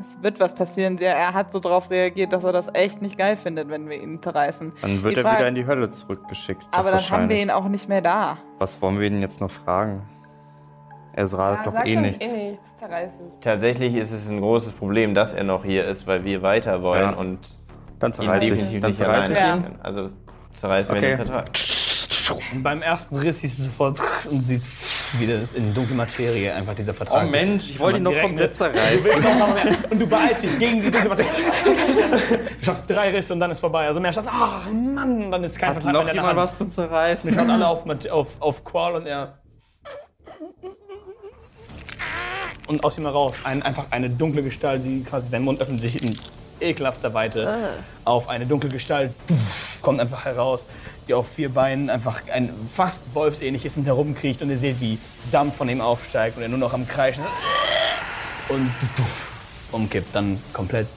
[0.01, 0.97] Es wird was passieren.
[0.97, 4.21] Er hat so darauf reagiert, dass er das echt nicht geil findet, wenn wir ihn
[4.21, 4.71] zerreißen.
[4.81, 6.63] Dann wird Die er Frage- wieder in die Hölle zurückgeschickt.
[6.71, 8.37] Aber dann haben wir ihn auch nicht mehr da.
[8.59, 10.03] Was wollen wir ihn jetzt noch fragen?
[11.13, 12.19] Er sagt Ja, doch sagt eh nichts.
[12.23, 13.39] eh nichts, zerreiß es.
[13.41, 17.11] Tatsächlich ist es ein großes Problem, dass er noch hier ist, weil wir weiter wollen
[17.11, 17.17] Ja.
[17.17, 17.39] und
[17.99, 18.49] Dann ihn zerreiß ich.
[18.51, 19.55] definitiv Dann nicht zerreiß alleine ich Ja.
[19.57, 19.79] ihn.
[19.83, 20.09] Also
[20.51, 21.09] zerreißen Okay.
[21.09, 21.49] wir den Vertrag.
[22.53, 24.63] Und beim ersten Riss siehst du sofort und siehst,
[25.17, 27.25] wie das in dunkle Materie einfach dieser Vertrag.
[27.25, 29.21] Oh Mensch, ich wollte ihn noch komplett zerreißen.
[29.39, 29.75] noch mehr.
[29.89, 31.31] Und du beeilst dich gegen die dunkle Materie.
[32.59, 33.87] Du schaffst drei Risse und dann ist vorbei.
[33.87, 36.57] Also mehr schaffst, ach Mann, dann ist kein Hat Vertrag noch mehr deiner jemand was
[36.57, 37.31] zum Zerreißen?
[37.31, 39.39] wir schauen alle auf, auf, auf Qual und er.
[42.67, 46.03] Und aus ihm heraus ein, einfach eine dunkle Gestalt, die quasi, sein Mund öffnet sich
[46.03, 46.15] in
[46.61, 47.73] ekelhafter Weite
[48.05, 49.11] auf eine dunkle Gestalt,
[49.81, 50.65] kommt einfach heraus,
[51.09, 54.99] die auf vier Beinen einfach ein fast wolfsähnliches und herumkriecht und ihr seht, wie
[55.31, 57.23] Dampf von ihm aufsteigt und er nur noch am Kreischen
[58.49, 58.71] und
[59.71, 60.87] umkippt, dann komplett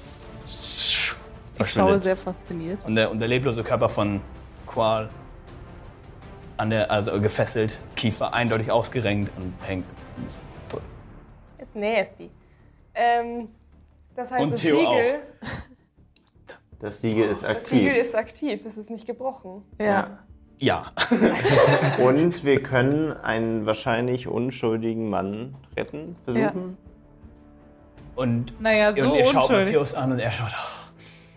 [0.47, 2.79] Ich schaue sehr fasziniert.
[2.85, 4.21] Und der, und der leblose Körper von
[4.67, 5.09] Qual
[6.59, 9.87] an der, also gefesselt, Kiefer eindeutig ausgerenkt und hängt.
[10.69, 10.83] tot.
[11.59, 12.31] Ist nasty.
[12.95, 13.49] Ähm,
[14.15, 15.21] das heißt, Und das Theo Siegel,
[16.83, 18.03] Das Siegel ist das Siegel aktiv.
[18.07, 19.62] ist aktiv, es ist nicht gebrochen.
[19.80, 20.18] Ja.
[20.59, 20.93] Ja.
[21.99, 26.76] Und wir können einen wahrscheinlich unschuldigen Mann retten, versuchen.
[28.14, 29.68] Und, Naja, so und ihr schaut unschuldig.
[29.74, 30.51] Matthäus an und er schaut.
[30.53, 30.93] Oh.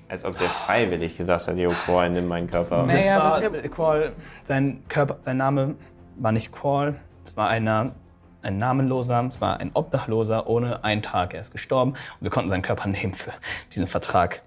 [0.10, 2.84] Als ob der freiwillig gesagt hat, Jo, Qual, nimm meinen Körper.
[2.84, 2.98] Nee.
[2.98, 4.12] Das Naja, war aber- Qual,
[4.44, 5.76] sein Körper, sein Name
[6.18, 7.96] war nicht Qual, es war einer,
[8.42, 11.34] ein Namenloser, es war ein Obdachloser ohne einen Tag.
[11.34, 13.32] Er ist gestorben und wir konnten seinen Körper nehmen für
[13.74, 14.42] diesen Vertrag.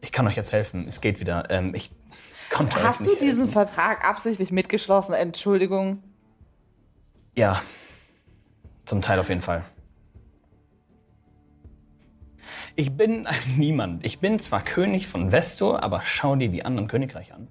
[0.00, 1.50] Ich kann euch jetzt helfen, es geht wieder.
[1.50, 1.90] Ähm, ich
[2.50, 3.48] konnte Hast du diesen helfen.
[3.48, 5.14] Vertrag absichtlich mitgeschlossen?
[5.14, 6.02] Entschuldigung.
[7.36, 7.62] Ja,
[8.84, 9.64] zum Teil auf jeden Fall.
[12.76, 14.04] Ich bin ein Niemand.
[14.04, 17.48] Ich bin zwar König von Vestor, aber schau dir die anderen Königreiche an.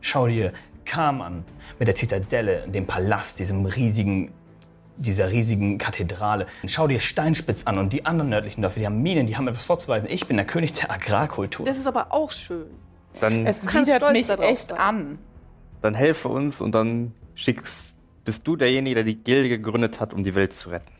[0.00, 0.52] Schau dir
[0.84, 1.44] Kam an,
[1.78, 4.32] mit der Zitadelle, dem Palast, diesem riesigen,
[4.98, 6.46] dieser riesigen Kathedrale.
[6.66, 9.64] Schau dir Steinspitz an und die anderen nördlichen Dörfer, die haben Minen, die haben etwas
[9.64, 10.08] vorzuweisen.
[10.10, 11.64] Ich bin der König der Agrarkultur.
[11.66, 12.66] Das ist aber auch schön.
[13.20, 14.78] Dann, Es kannst widert stolz mich darauf echt sein.
[14.78, 15.18] an.
[15.82, 20.22] dann helfe uns und dann schickst, bist du derjenige, der die Gilde gegründet hat, um
[20.24, 20.92] die Welt zu retten.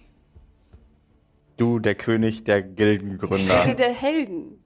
[1.57, 3.75] Du, der König der Gildengründer.
[3.75, 4.61] der Helden.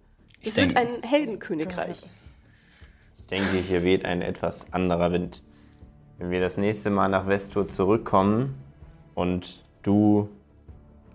[0.44, 2.02] Das Ich wird denke- ein Heldenkönigreich.
[3.18, 5.42] Ich denke, hier weht ein etwas anderer Wind.
[6.18, 8.54] Wenn wir das nächste Mal nach Vestur zurückkommen
[9.14, 10.28] und du,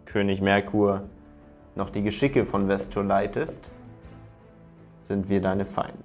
[0.05, 1.03] König Merkur,
[1.75, 3.71] noch die Geschicke von Vestur leitest,
[5.01, 6.03] sind wir deine Feinde.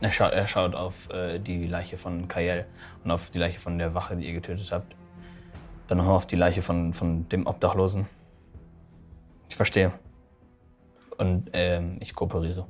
[0.00, 2.66] Er schaut, er schaut auf äh, die Leiche von Kael
[3.02, 4.94] und auf die Leiche von der Wache, die ihr getötet habt.
[5.88, 8.06] Dann noch auf die Leiche von, von dem Obdachlosen.
[9.48, 9.92] Ich verstehe.
[11.16, 12.66] Und ähm, ich kooperiere.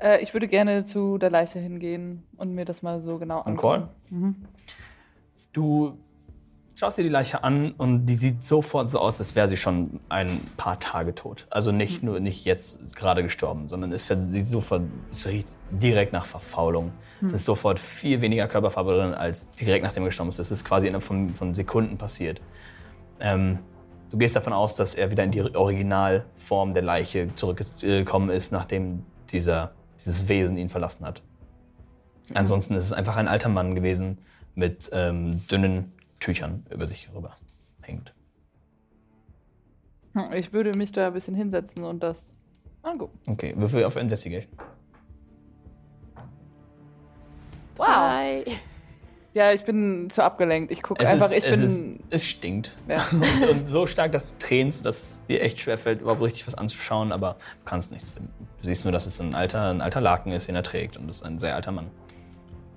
[0.00, 3.52] Äh, ich würde gerne zu der Leiche hingehen und mir das mal so genau An
[3.52, 3.88] anschauen.
[4.08, 4.34] Call?
[5.52, 5.98] Du
[6.74, 9.98] schaust dir die Leiche an und die sieht sofort so aus, als wäre sie schon
[10.08, 11.46] ein paar Tage tot.
[11.50, 16.26] Also nicht nur nicht jetzt gerade gestorben, sondern es sieht sofort, es riecht direkt nach
[16.26, 16.92] Verfaulung.
[17.20, 20.38] Es ist sofort viel weniger Körperfarbe drin, als direkt nachdem er gestorben ist.
[20.38, 22.40] Es ist quasi innerhalb von, von Sekunden passiert.
[23.18, 23.58] Ähm,
[24.12, 29.02] du gehst davon aus, dass er wieder in die Originalform der Leiche zurückgekommen ist, nachdem
[29.32, 31.22] dieser, dieses Wesen ihn verlassen hat.
[32.34, 34.18] Ansonsten ist es einfach ein alter Mann gewesen
[34.54, 37.36] mit ähm, dünnen Tüchern über sich rüber
[37.82, 38.12] hängt.
[40.34, 42.38] Ich würde mich da ein bisschen hinsetzen und das
[42.82, 43.18] angucken.
[43.26, 44.52] Okay, Würfel auf Investigation.
[47.78, 48.44] Hi.
[49.38, 50.72] Ja, ich bin zu abgelenkt.
[50.72, 51.64] Ich gucke einfach, ist, ich es, bin.
[51.64, 52.76] ist, es stinkt.
[52.88, 53.06] Ja.
[53.12, 56.56] Und, und so stark, dass du tränst, dass es dir echt schwerfällt, überhaupt richtig was
[56.56, 58.32] anzuschauen, aber du kannst nichts finden.
[58.60, 61.08] Du siehst nur, dass es ein alter, ein alter Laken ist, den er trägt und
[61.08, 61.86] es ist ein sehr alter Mann,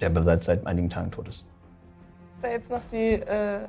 [0.02, 1.48] der bereits seit einigen Tagen tot ist.
[2.36, 3.62] Ist da jetzt noch die, äh,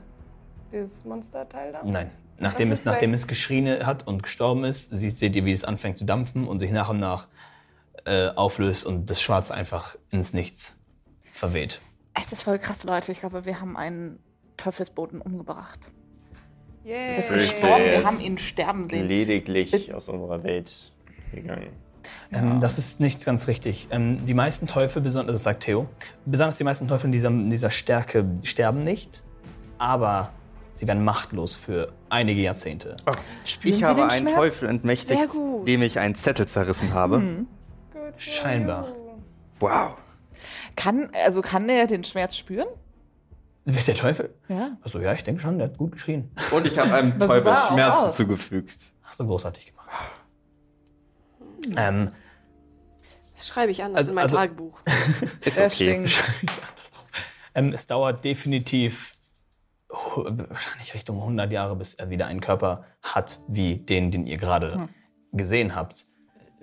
[0.71, 1.81] dieses Monsterteil da?
[1.83, 2.11] Nein.
[2.39, 5.65] Nachdem Das es, nachdem es geschrien hat und gestorben ist, siehst, seht ihr, wie es
[5.65, 7.29] anfängt zu dampfen und sich nach und nach
[8.05, 10.77] äh, auflöst und das Schwarz einfach ins Nichts
[11.33, 11.81] verweht.
[12.15, 13.13] Es ist voll krass, Leute.
[13.13, 14.19] Ich glaube, wir haben einen
[14.57, 15.81] Teufelsboten umgebracht.
[16.85, 17.17] Yay.
[17.17, 17.85] Es ist gestorben.
[17.85, 19.07] Wir haben ihn sterben sehen.
[19.07, 20.93] lediglich aus unserer Welt
[21.33, 21.69] gegangen.
[22.33, 23.89] Ähm, das ist nicht ganz richtig.
[23.91, 25.87] Ähm, die meisten Teufel, besonders, das sagt Theo,
[26.25, 29.23] besonders die meisten Teufel in dieser, in dieser Stärke sterben nicht,
[29.79, 30.31] aber
[30.75, 32.97] sie werden machtlos für einige Jahrzehnte.
[33.45, 34.35] Spüren Ich habe einen Schmerz?
[34.35, 35.21] Teufel entmächtigt,
[35.67, 37.17] dem ich einen Zettel zerrissen habe.
[37.17, 37.47] Hm.
[38.17, 38.89] Scheinbar.
[39.61, 39.93] Wow.
[40.77, 42.67] Kann, also kann er den Schmerz spüren?
[43.65, 44.35] Wer der Teufel?
[44.49, 44.77] Ja.
[44.83, 46.31] Achso, ja, ich denke schon, der hat gut geschrien.
[46.51, 48.17] Und ich habe einem Teufel Schmerzen aus.
[48.17, 48.93] zugefügt.
[49.03, 49.89] Hast du großartig gemacht.
[51.77, 52.11] Ähm,
[53.37, 54.81] Das schreibe ich an, das Also- in mein also- Tagebuch.
[55.45, 56.05] Ist okay.
[57.55, 59.13] ähm, es dauert definitiv
[59.91, 64.39] hu- wahrscheinlich Richtung 100 Jahre, bis er wieder einen Körper hat, wie den, den ihr
[64.39, 64.89] gerade Hm.
[65.33, 66.07] gesehen habt.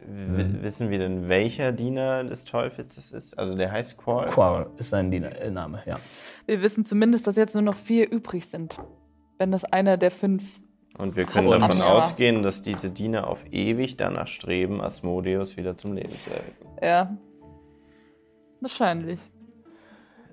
[0.06, 3.38] W wissen wir denn, welcher Diener des Teufels das ist?
[3.38, 4.28] Also der heißt Qual.
[4.28, 5.98] Qual ist sein Diener- äh, Name, ja.
[6.46, 8.78] Wir wissen zumindest, dass jetzt nur noch vier übrig sind.
[9.38, 10.60] Wenn das einer der fünf.
[10.98, 11.86] Und wir können davon Ja.
[11.94, 16.68] ausgehen, dass diese Diener auf ewig danach streben, Asmodeus wieder zum Leben zu erwecken.
[16.82, 17.18] Ja.
[18.62, 19.20] Wahrscheinlich.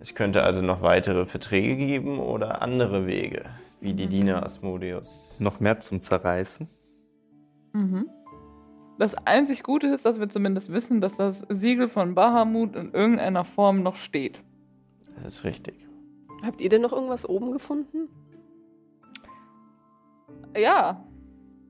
[0.00, 3.44] Es könnte also noch weitere Verträge geben oder andere Wege,
[3.80, 3.96] wie Mhm.
[3.96, 5.36] die Diener Asmodeus.
[5.38, 6.68] Noch mehr zum Zerreißen.
[7.72, 8.06] Mhm.
[8.98, 13.44] Das einzig Gute ist, dass wir zumindest wissen, dass das Siegel von Bahamut in irgendeiner
[13.44, 14.42] Form noch steht.
[15.22, 15.74] Das ist richtig.
[16.42, 18.08] Habt ihr denn noch irgendwas oben gefunden?
[20.56, 21.04] Ja.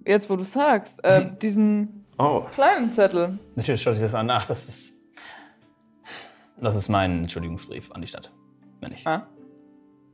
[0.07, 1.39] Jetzt, wo du sagst, äh, Mhm.
[1.41, 3.39] diesen Oh, kleinen Zettel.
[3.57, 4.31] Natürlich schaut sich das an.
[4.31, 5.03] Ach, das ist.
[6.59, 8.33] Das ist mein Entschuldigungsbrief an die Stadt.
[8.81, 9.07] Wenn ich.
[9.07, 9.27] Ah.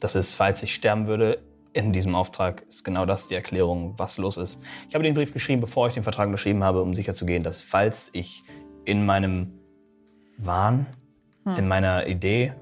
[0.00, 1.40] Das ist, falls ich sterben würde,
[1.72, 4.60] in diesem Auftrag ist genau das die Erklärung, was los ist.
[4.88, 8.10] Ich habe den Brief geschrieben, bevor ich den Vertrag unterschrieben habe, um sicherzugehen, dass falls
[8.12, 8.42] ich
[8.84, 9.52] in meinem
[10.38, 10.86] Wahn,
[11.44, 11.56] Hm.
[11.56, 12.52] in meiner Idee,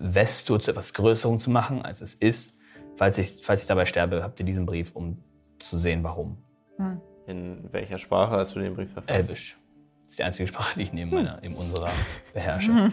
[0.00, 2.54] Vestur zu etwas Größerem zu machen, als es ist,
[2.96, 5.22] falls ich, falls ich dabei sterbe, habt ihr diesen Brief, um
[5.58, 6.38] zu sehen, warum.
[6.78, 7.00] Hm.
[7.26, 9.10] in welcher Sprache hast du den Brief verfasst?
[9.28, 9.56] Elbisch.
[10.00, 11.90] Das ist die einzige Sprache, die ich neben meiner, neben unserer
[12.34, 12.70] beherrsche.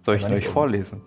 [0.00, 1.02] Soll ich Nein, euch vorlesen?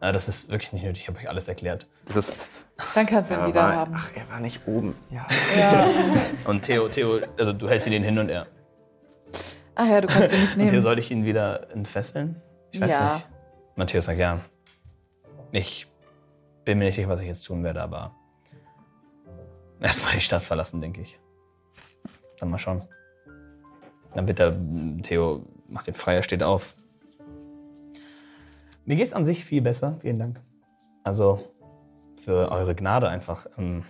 [0.00, 1.86] Na, das ist wirklich nicht nötig, ich habe euch alles erklärt.
[2.06, 2.64] Das ist.
[2.94, 3.92] Dann kannst du ihn Er wieder war, haben.
[3.94, 4.94] ach, er war nicht oben.
[5.10, 5.26] Ja.
[5.58, 5.88] Ja.
[6.46, 8.46] Und Theo, Theo, also du hältst ihn den hin und er.
[9.74, 10.82] Ach ja, du kannst ihn nicht Und Theo, nehmen.
[10.82, 12.40] soll ich ihn wieder entfesseln?
[12.72, 13.14] Ich weiß Ja.
[13.16, 13.28] nicht.
[13.76, 14.40] Matthäus sagt ja.
[15.52, 15.86] Ich
[16.64, 18.14] bin mir nicht sicher, was ich jetzt tun werde, aber
[19.80, 21.18] erstmal die Stadt verlassen, denke ich.
[22.38, 22.82] Dann mal schauen.
[24.14, 24.56] Dann wird der
[25.02, 26.74] Theo macht den Freier, steht auf.
[28.84, 30.40] Mir geht's an sich viel besser, vielen Dank.
[31.04, 31.40] Also
[32.20, 33.46] für eure Gnade einfach.
[33.56, 33.84] Ähm,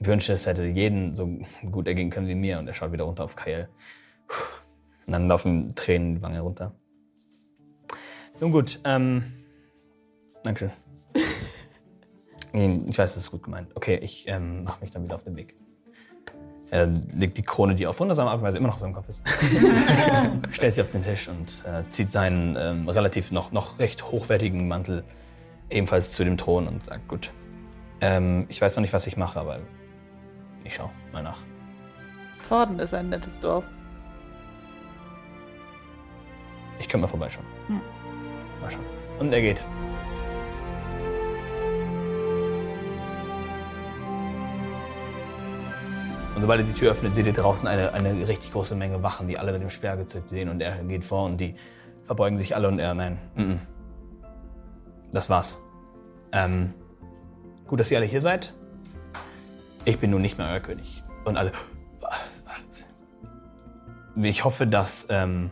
[0.00, 1.38] ich wünschte, es hätte jeden so
[1.70, 2.58] gut ergehen können wie mir.
[2.58, 3.68] Und er schaut wieder runter auf Kael.
[5.06, 6.74] Und dann laufen Tränen die Wange runter.
[8.40, 9.32] Nun gut, ähm.
[10.42, 10.72] Dankeschön.
[12.54, 13.74] Nee, ich weiß, das ist gut gemeint.
[13.74, 15.56] Okay, ich ähm, mache mich dann wieder auf den Weg.
[16.72, 19.06] Er legt die Krone, die auf wundersame Art und Weise immer noch auf seinem Kopf
[19.06, 19.22] ist,
[20.52, 24.68] stellt sie auf den Tisch und äh, zieht seinen ähm, relativ noch, noch recht hochwertigen
[24.68, 25.04] Mantel
[25.68, 27.30] ebenfalls zu dem Thron und sagt, gut,
[28.00, 29.58] ähm, ich weiß noch nicht, was ich mache, aber
[30.64, 31.40] ich schau mal nach.
[32.48, 33.64] Torden ist ein nettes Dorf.
[36.80, 37.44] Ich könnte mal vorbeischauen.
[37.66, 37.82] Hm.
[38.62, 38.86] Mal schauen.
[39.18, 39.62] Und er geht.
[46.42, 49.38] Sobald er die Tür öffnet, seht ihr draußen eine, eine richtig große Menge Wachen, die
[49.38, 50.48] alle mit dem Speer gezückt sehen.
[50.48, 51.54] Und er geht vor und die
[52.04, 53.58] verbeugen sich alle und er, nein, mm -mm.
[55.12, 55.58] das war's.
[56.32, 56.74] Ähm,
[57.66, 58.52] gut, dass ihr alle hier seid.
[59.84, 61.02] Ich bin nun nicht mehr euer König.
[61.24, 61.52] Und alle,
[64.16, 65.50] ich hoffe, dass ähm,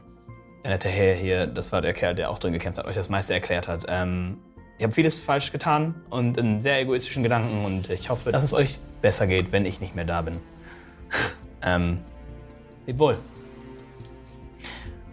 [0.64, 3.08] der nette Herr hier, das war der Kerl, der auch drin gekämpft hat, euch das
[3.08, 3.86] meiste erklärt hat.
[3.88, 4.38] Ähm,
[4.78, 8.52] ihr habt vieles falsch getan und in sehr egoistischen Gedanken und ich hoffe, dass es
[8.52, 10.40] euch besser geht, wenn ich nicht mehr da bin.
[11.62, 11.98] Ähm,
[12.86, 13.18] lebt wohl.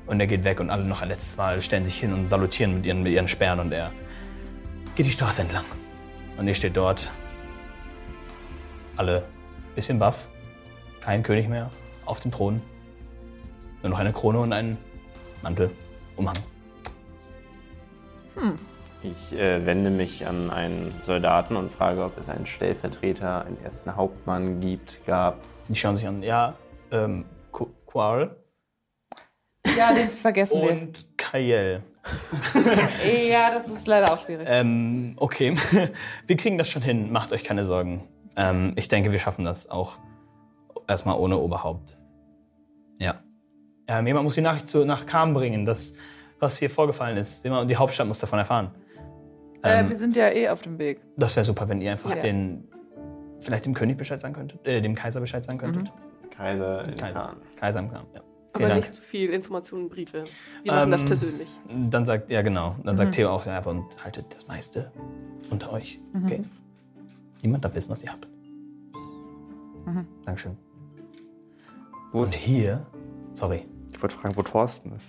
[0.05, 2.75] Und er geht weg und alle noch ein letztes Mal stellen sich hin und salutieren
[2.75, 3.91] mit ihren, mit ihren Sperren und er
[4.95, 5.65] geht die Straße entlang.
[6.37, 7.11] Und ihr steht dort,
[8.95, 9.23] alle
[9.75, 10.25] bisschen baff,
[11.01, 11.69] kein König mehr,
[12.05, 12.61] auf dem Thron.
[13.81, 14.77] Nur noch eine Krone und ein
[15.43, 15.71] Mantel,
[16.15, 16.35] Umhang.
[19.03, 23.95] Ich äh, wende mich an einen Soldaten und frage, ob es einen Stellvertreter, einen ersten
[23.95, 25.39] Hauptmann gibt, gab.
[25.69, 26.55] Die schauen sich an, ja,
[26.91, 28.35] ähm, Qu- Qual
[29.77, 31.81] Ja, den vergessen und Kael.
[31.83, 31.83] wir.
[33.29, 34.47] Ja, das ist leider auch schwierig.
[34.49, 35.55] Ähm, okay,
[36.27, 38.07] wir kriegen das schon hin, macht euch keine Sorgen.
[38.37, 39.97] Ähm, ich denke, wir schaffen das auch
[40.87, 41.97] erstmal ohne Oberhaupt.
[42.99, 43.21] Ja.
[43.87, 45.93] Ähm, jemand muss die Nachricht zu, nach Kam bringen, dass,
[46.39, 47.43] was hier vorgefallen ist.
[47.43, 48.71] Jemand, die Hauptstadt muss davon erfahren.
[49.63, 51.01] äh, Ähm, wir sind ja eh auf dem Weg.
[51.17, 52.21] Das wäre super, wenn ihr einfach Ja.
[52.21, 52.69] den
[53.39, 55.91] vielleicht dem König Bescheid sagen könntet, äh, dem Kaiser Bescheid sagen könntet.
[56.35, 57.13] Kaiser in Kaiser.
[57.13, 57.37] Khan.
[57.59, 58.21] Kaiser im Khan, ja.
[58.53, 58.81] Aber Vielen Dank.
[58.81, 60.23] nicht zu viel Informationen, Briefe.
[60.63, 61.49] Wir machen das Ähm, persönlich.
[61.89, 63.11] Dann sagt, ja genau, dann sagt Mhm.
[63.13, 64.91] Theo auch, ja, aber und haltet das meiste
[65.51, 65.99] unter euch.
[66.13, 66.25] Mhm.
[66.25, 66.41] Okay?
[67.43, 68.27] Niemand darf wissen, was ihr habt.
[69.85, 70.07] Mhm.
[70.25, 70.57] Dankeschön.
[72.11, 72.85] Wo Und ist, hier,
[73.33, 75.05] sorry, Ich wollte fragen, wo Thorsten ist.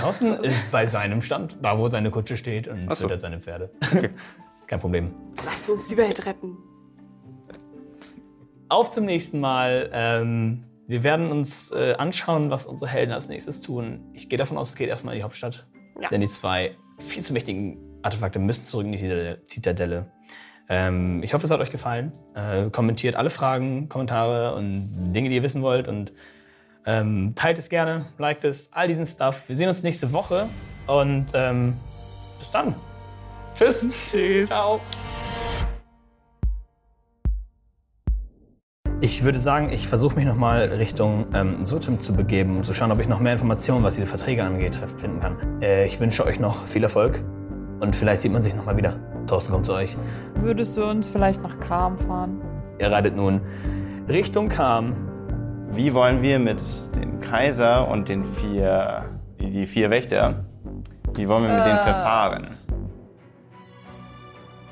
[0.00, 2.94] Thorsten ist bei seinem Stand, da wo seine Kutsche steht und so.
[2.96, 3.70] füttert seine Pferde.
[4.66, 5.12] Kein Problem.
[5.44, 6.56] Lasst uns die Welt retten.
[8.68, 9.90] Auf zum nächsten Mal.
[9.92, 14.00] Ähm, wir werden uns äh, anschauen, was unsere Helden als nächstes tun.
[14.14, 15.66] Ich gehe davon aus, es geht erstmal in die Hauptstadt.
[16.00, 16.08] Ja.
[16.08, 20.06] Denn die zwei viel zu mächtigen Artefakte müssen zurück in die Zitadelle-.
[20.68, 22.12] Ähm, ich hoffe, es hat euch gefallen.
[22.34, 25.88] Äh, kommentiert alle Fragen, Kommentare und Dinge, die ihr wissen wollt.
[25.88, 26.12] Und
[26.86, 29.44] ähm, teilt es gerne, liked es, all diesen Stuff.
[29.48, 30.48] Wir sehen uns nächste Woche.
[30.86, 31.74] Und ähm,
[32.38, 32.74] bis dann.
[33.54, 33.86] Tschüss.
[34.10, 34.46] Tschüss.
[34.46, 34.80] Ciao.
[39.08, 42.92] Ich würde sagen, ich versuche mich nochmal Richtung ähm, Sotum zu begeben, um zu schauen,
[42.92, 45.62] ob ich noch mehr Informationen, was diese Verträge angeht, finden kann.
[45.62, 47.18] Äh, ich wünsche euch noch viel Erfolg
[47.80, 48.98] und vielleicht sieht man sich nochmal wieder.
[49.26, 49.96] Thorsten kommt zu euch.
[50.42, 52.42] Würdest du uns vielleicht nach Kam fahren?
[52.78, 53.40] Ihr reitet nun
[54.10, 54.94] Richtung Kam.
[55.72, 56.60] Wie wollen wir mit
[56.94, 59.06] dem Kaiser und den vier,
[59.40, 60.44] die, vier Wächter,
[61.16, 61.82] wie wollen wir mit denen Äh.
[61.82, 62.48] verfahren?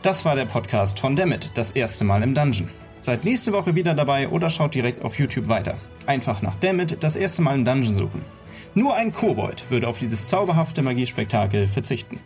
[0.03, 2.69] Das war der Podcast von Dammit, das erste Mal im Dungeon.
[3.07, 5.79] Seid nächste Woche wieder dabei oder schaut direkt auf YouTube weiter.
[6.07, 8.25] Einfach nach Dammit, das erste Mal im Dungeon suchen.
[8.75, 12.19] Nur ein Kobold würde auf dieses zauberhafte Magiespektakel verzichten.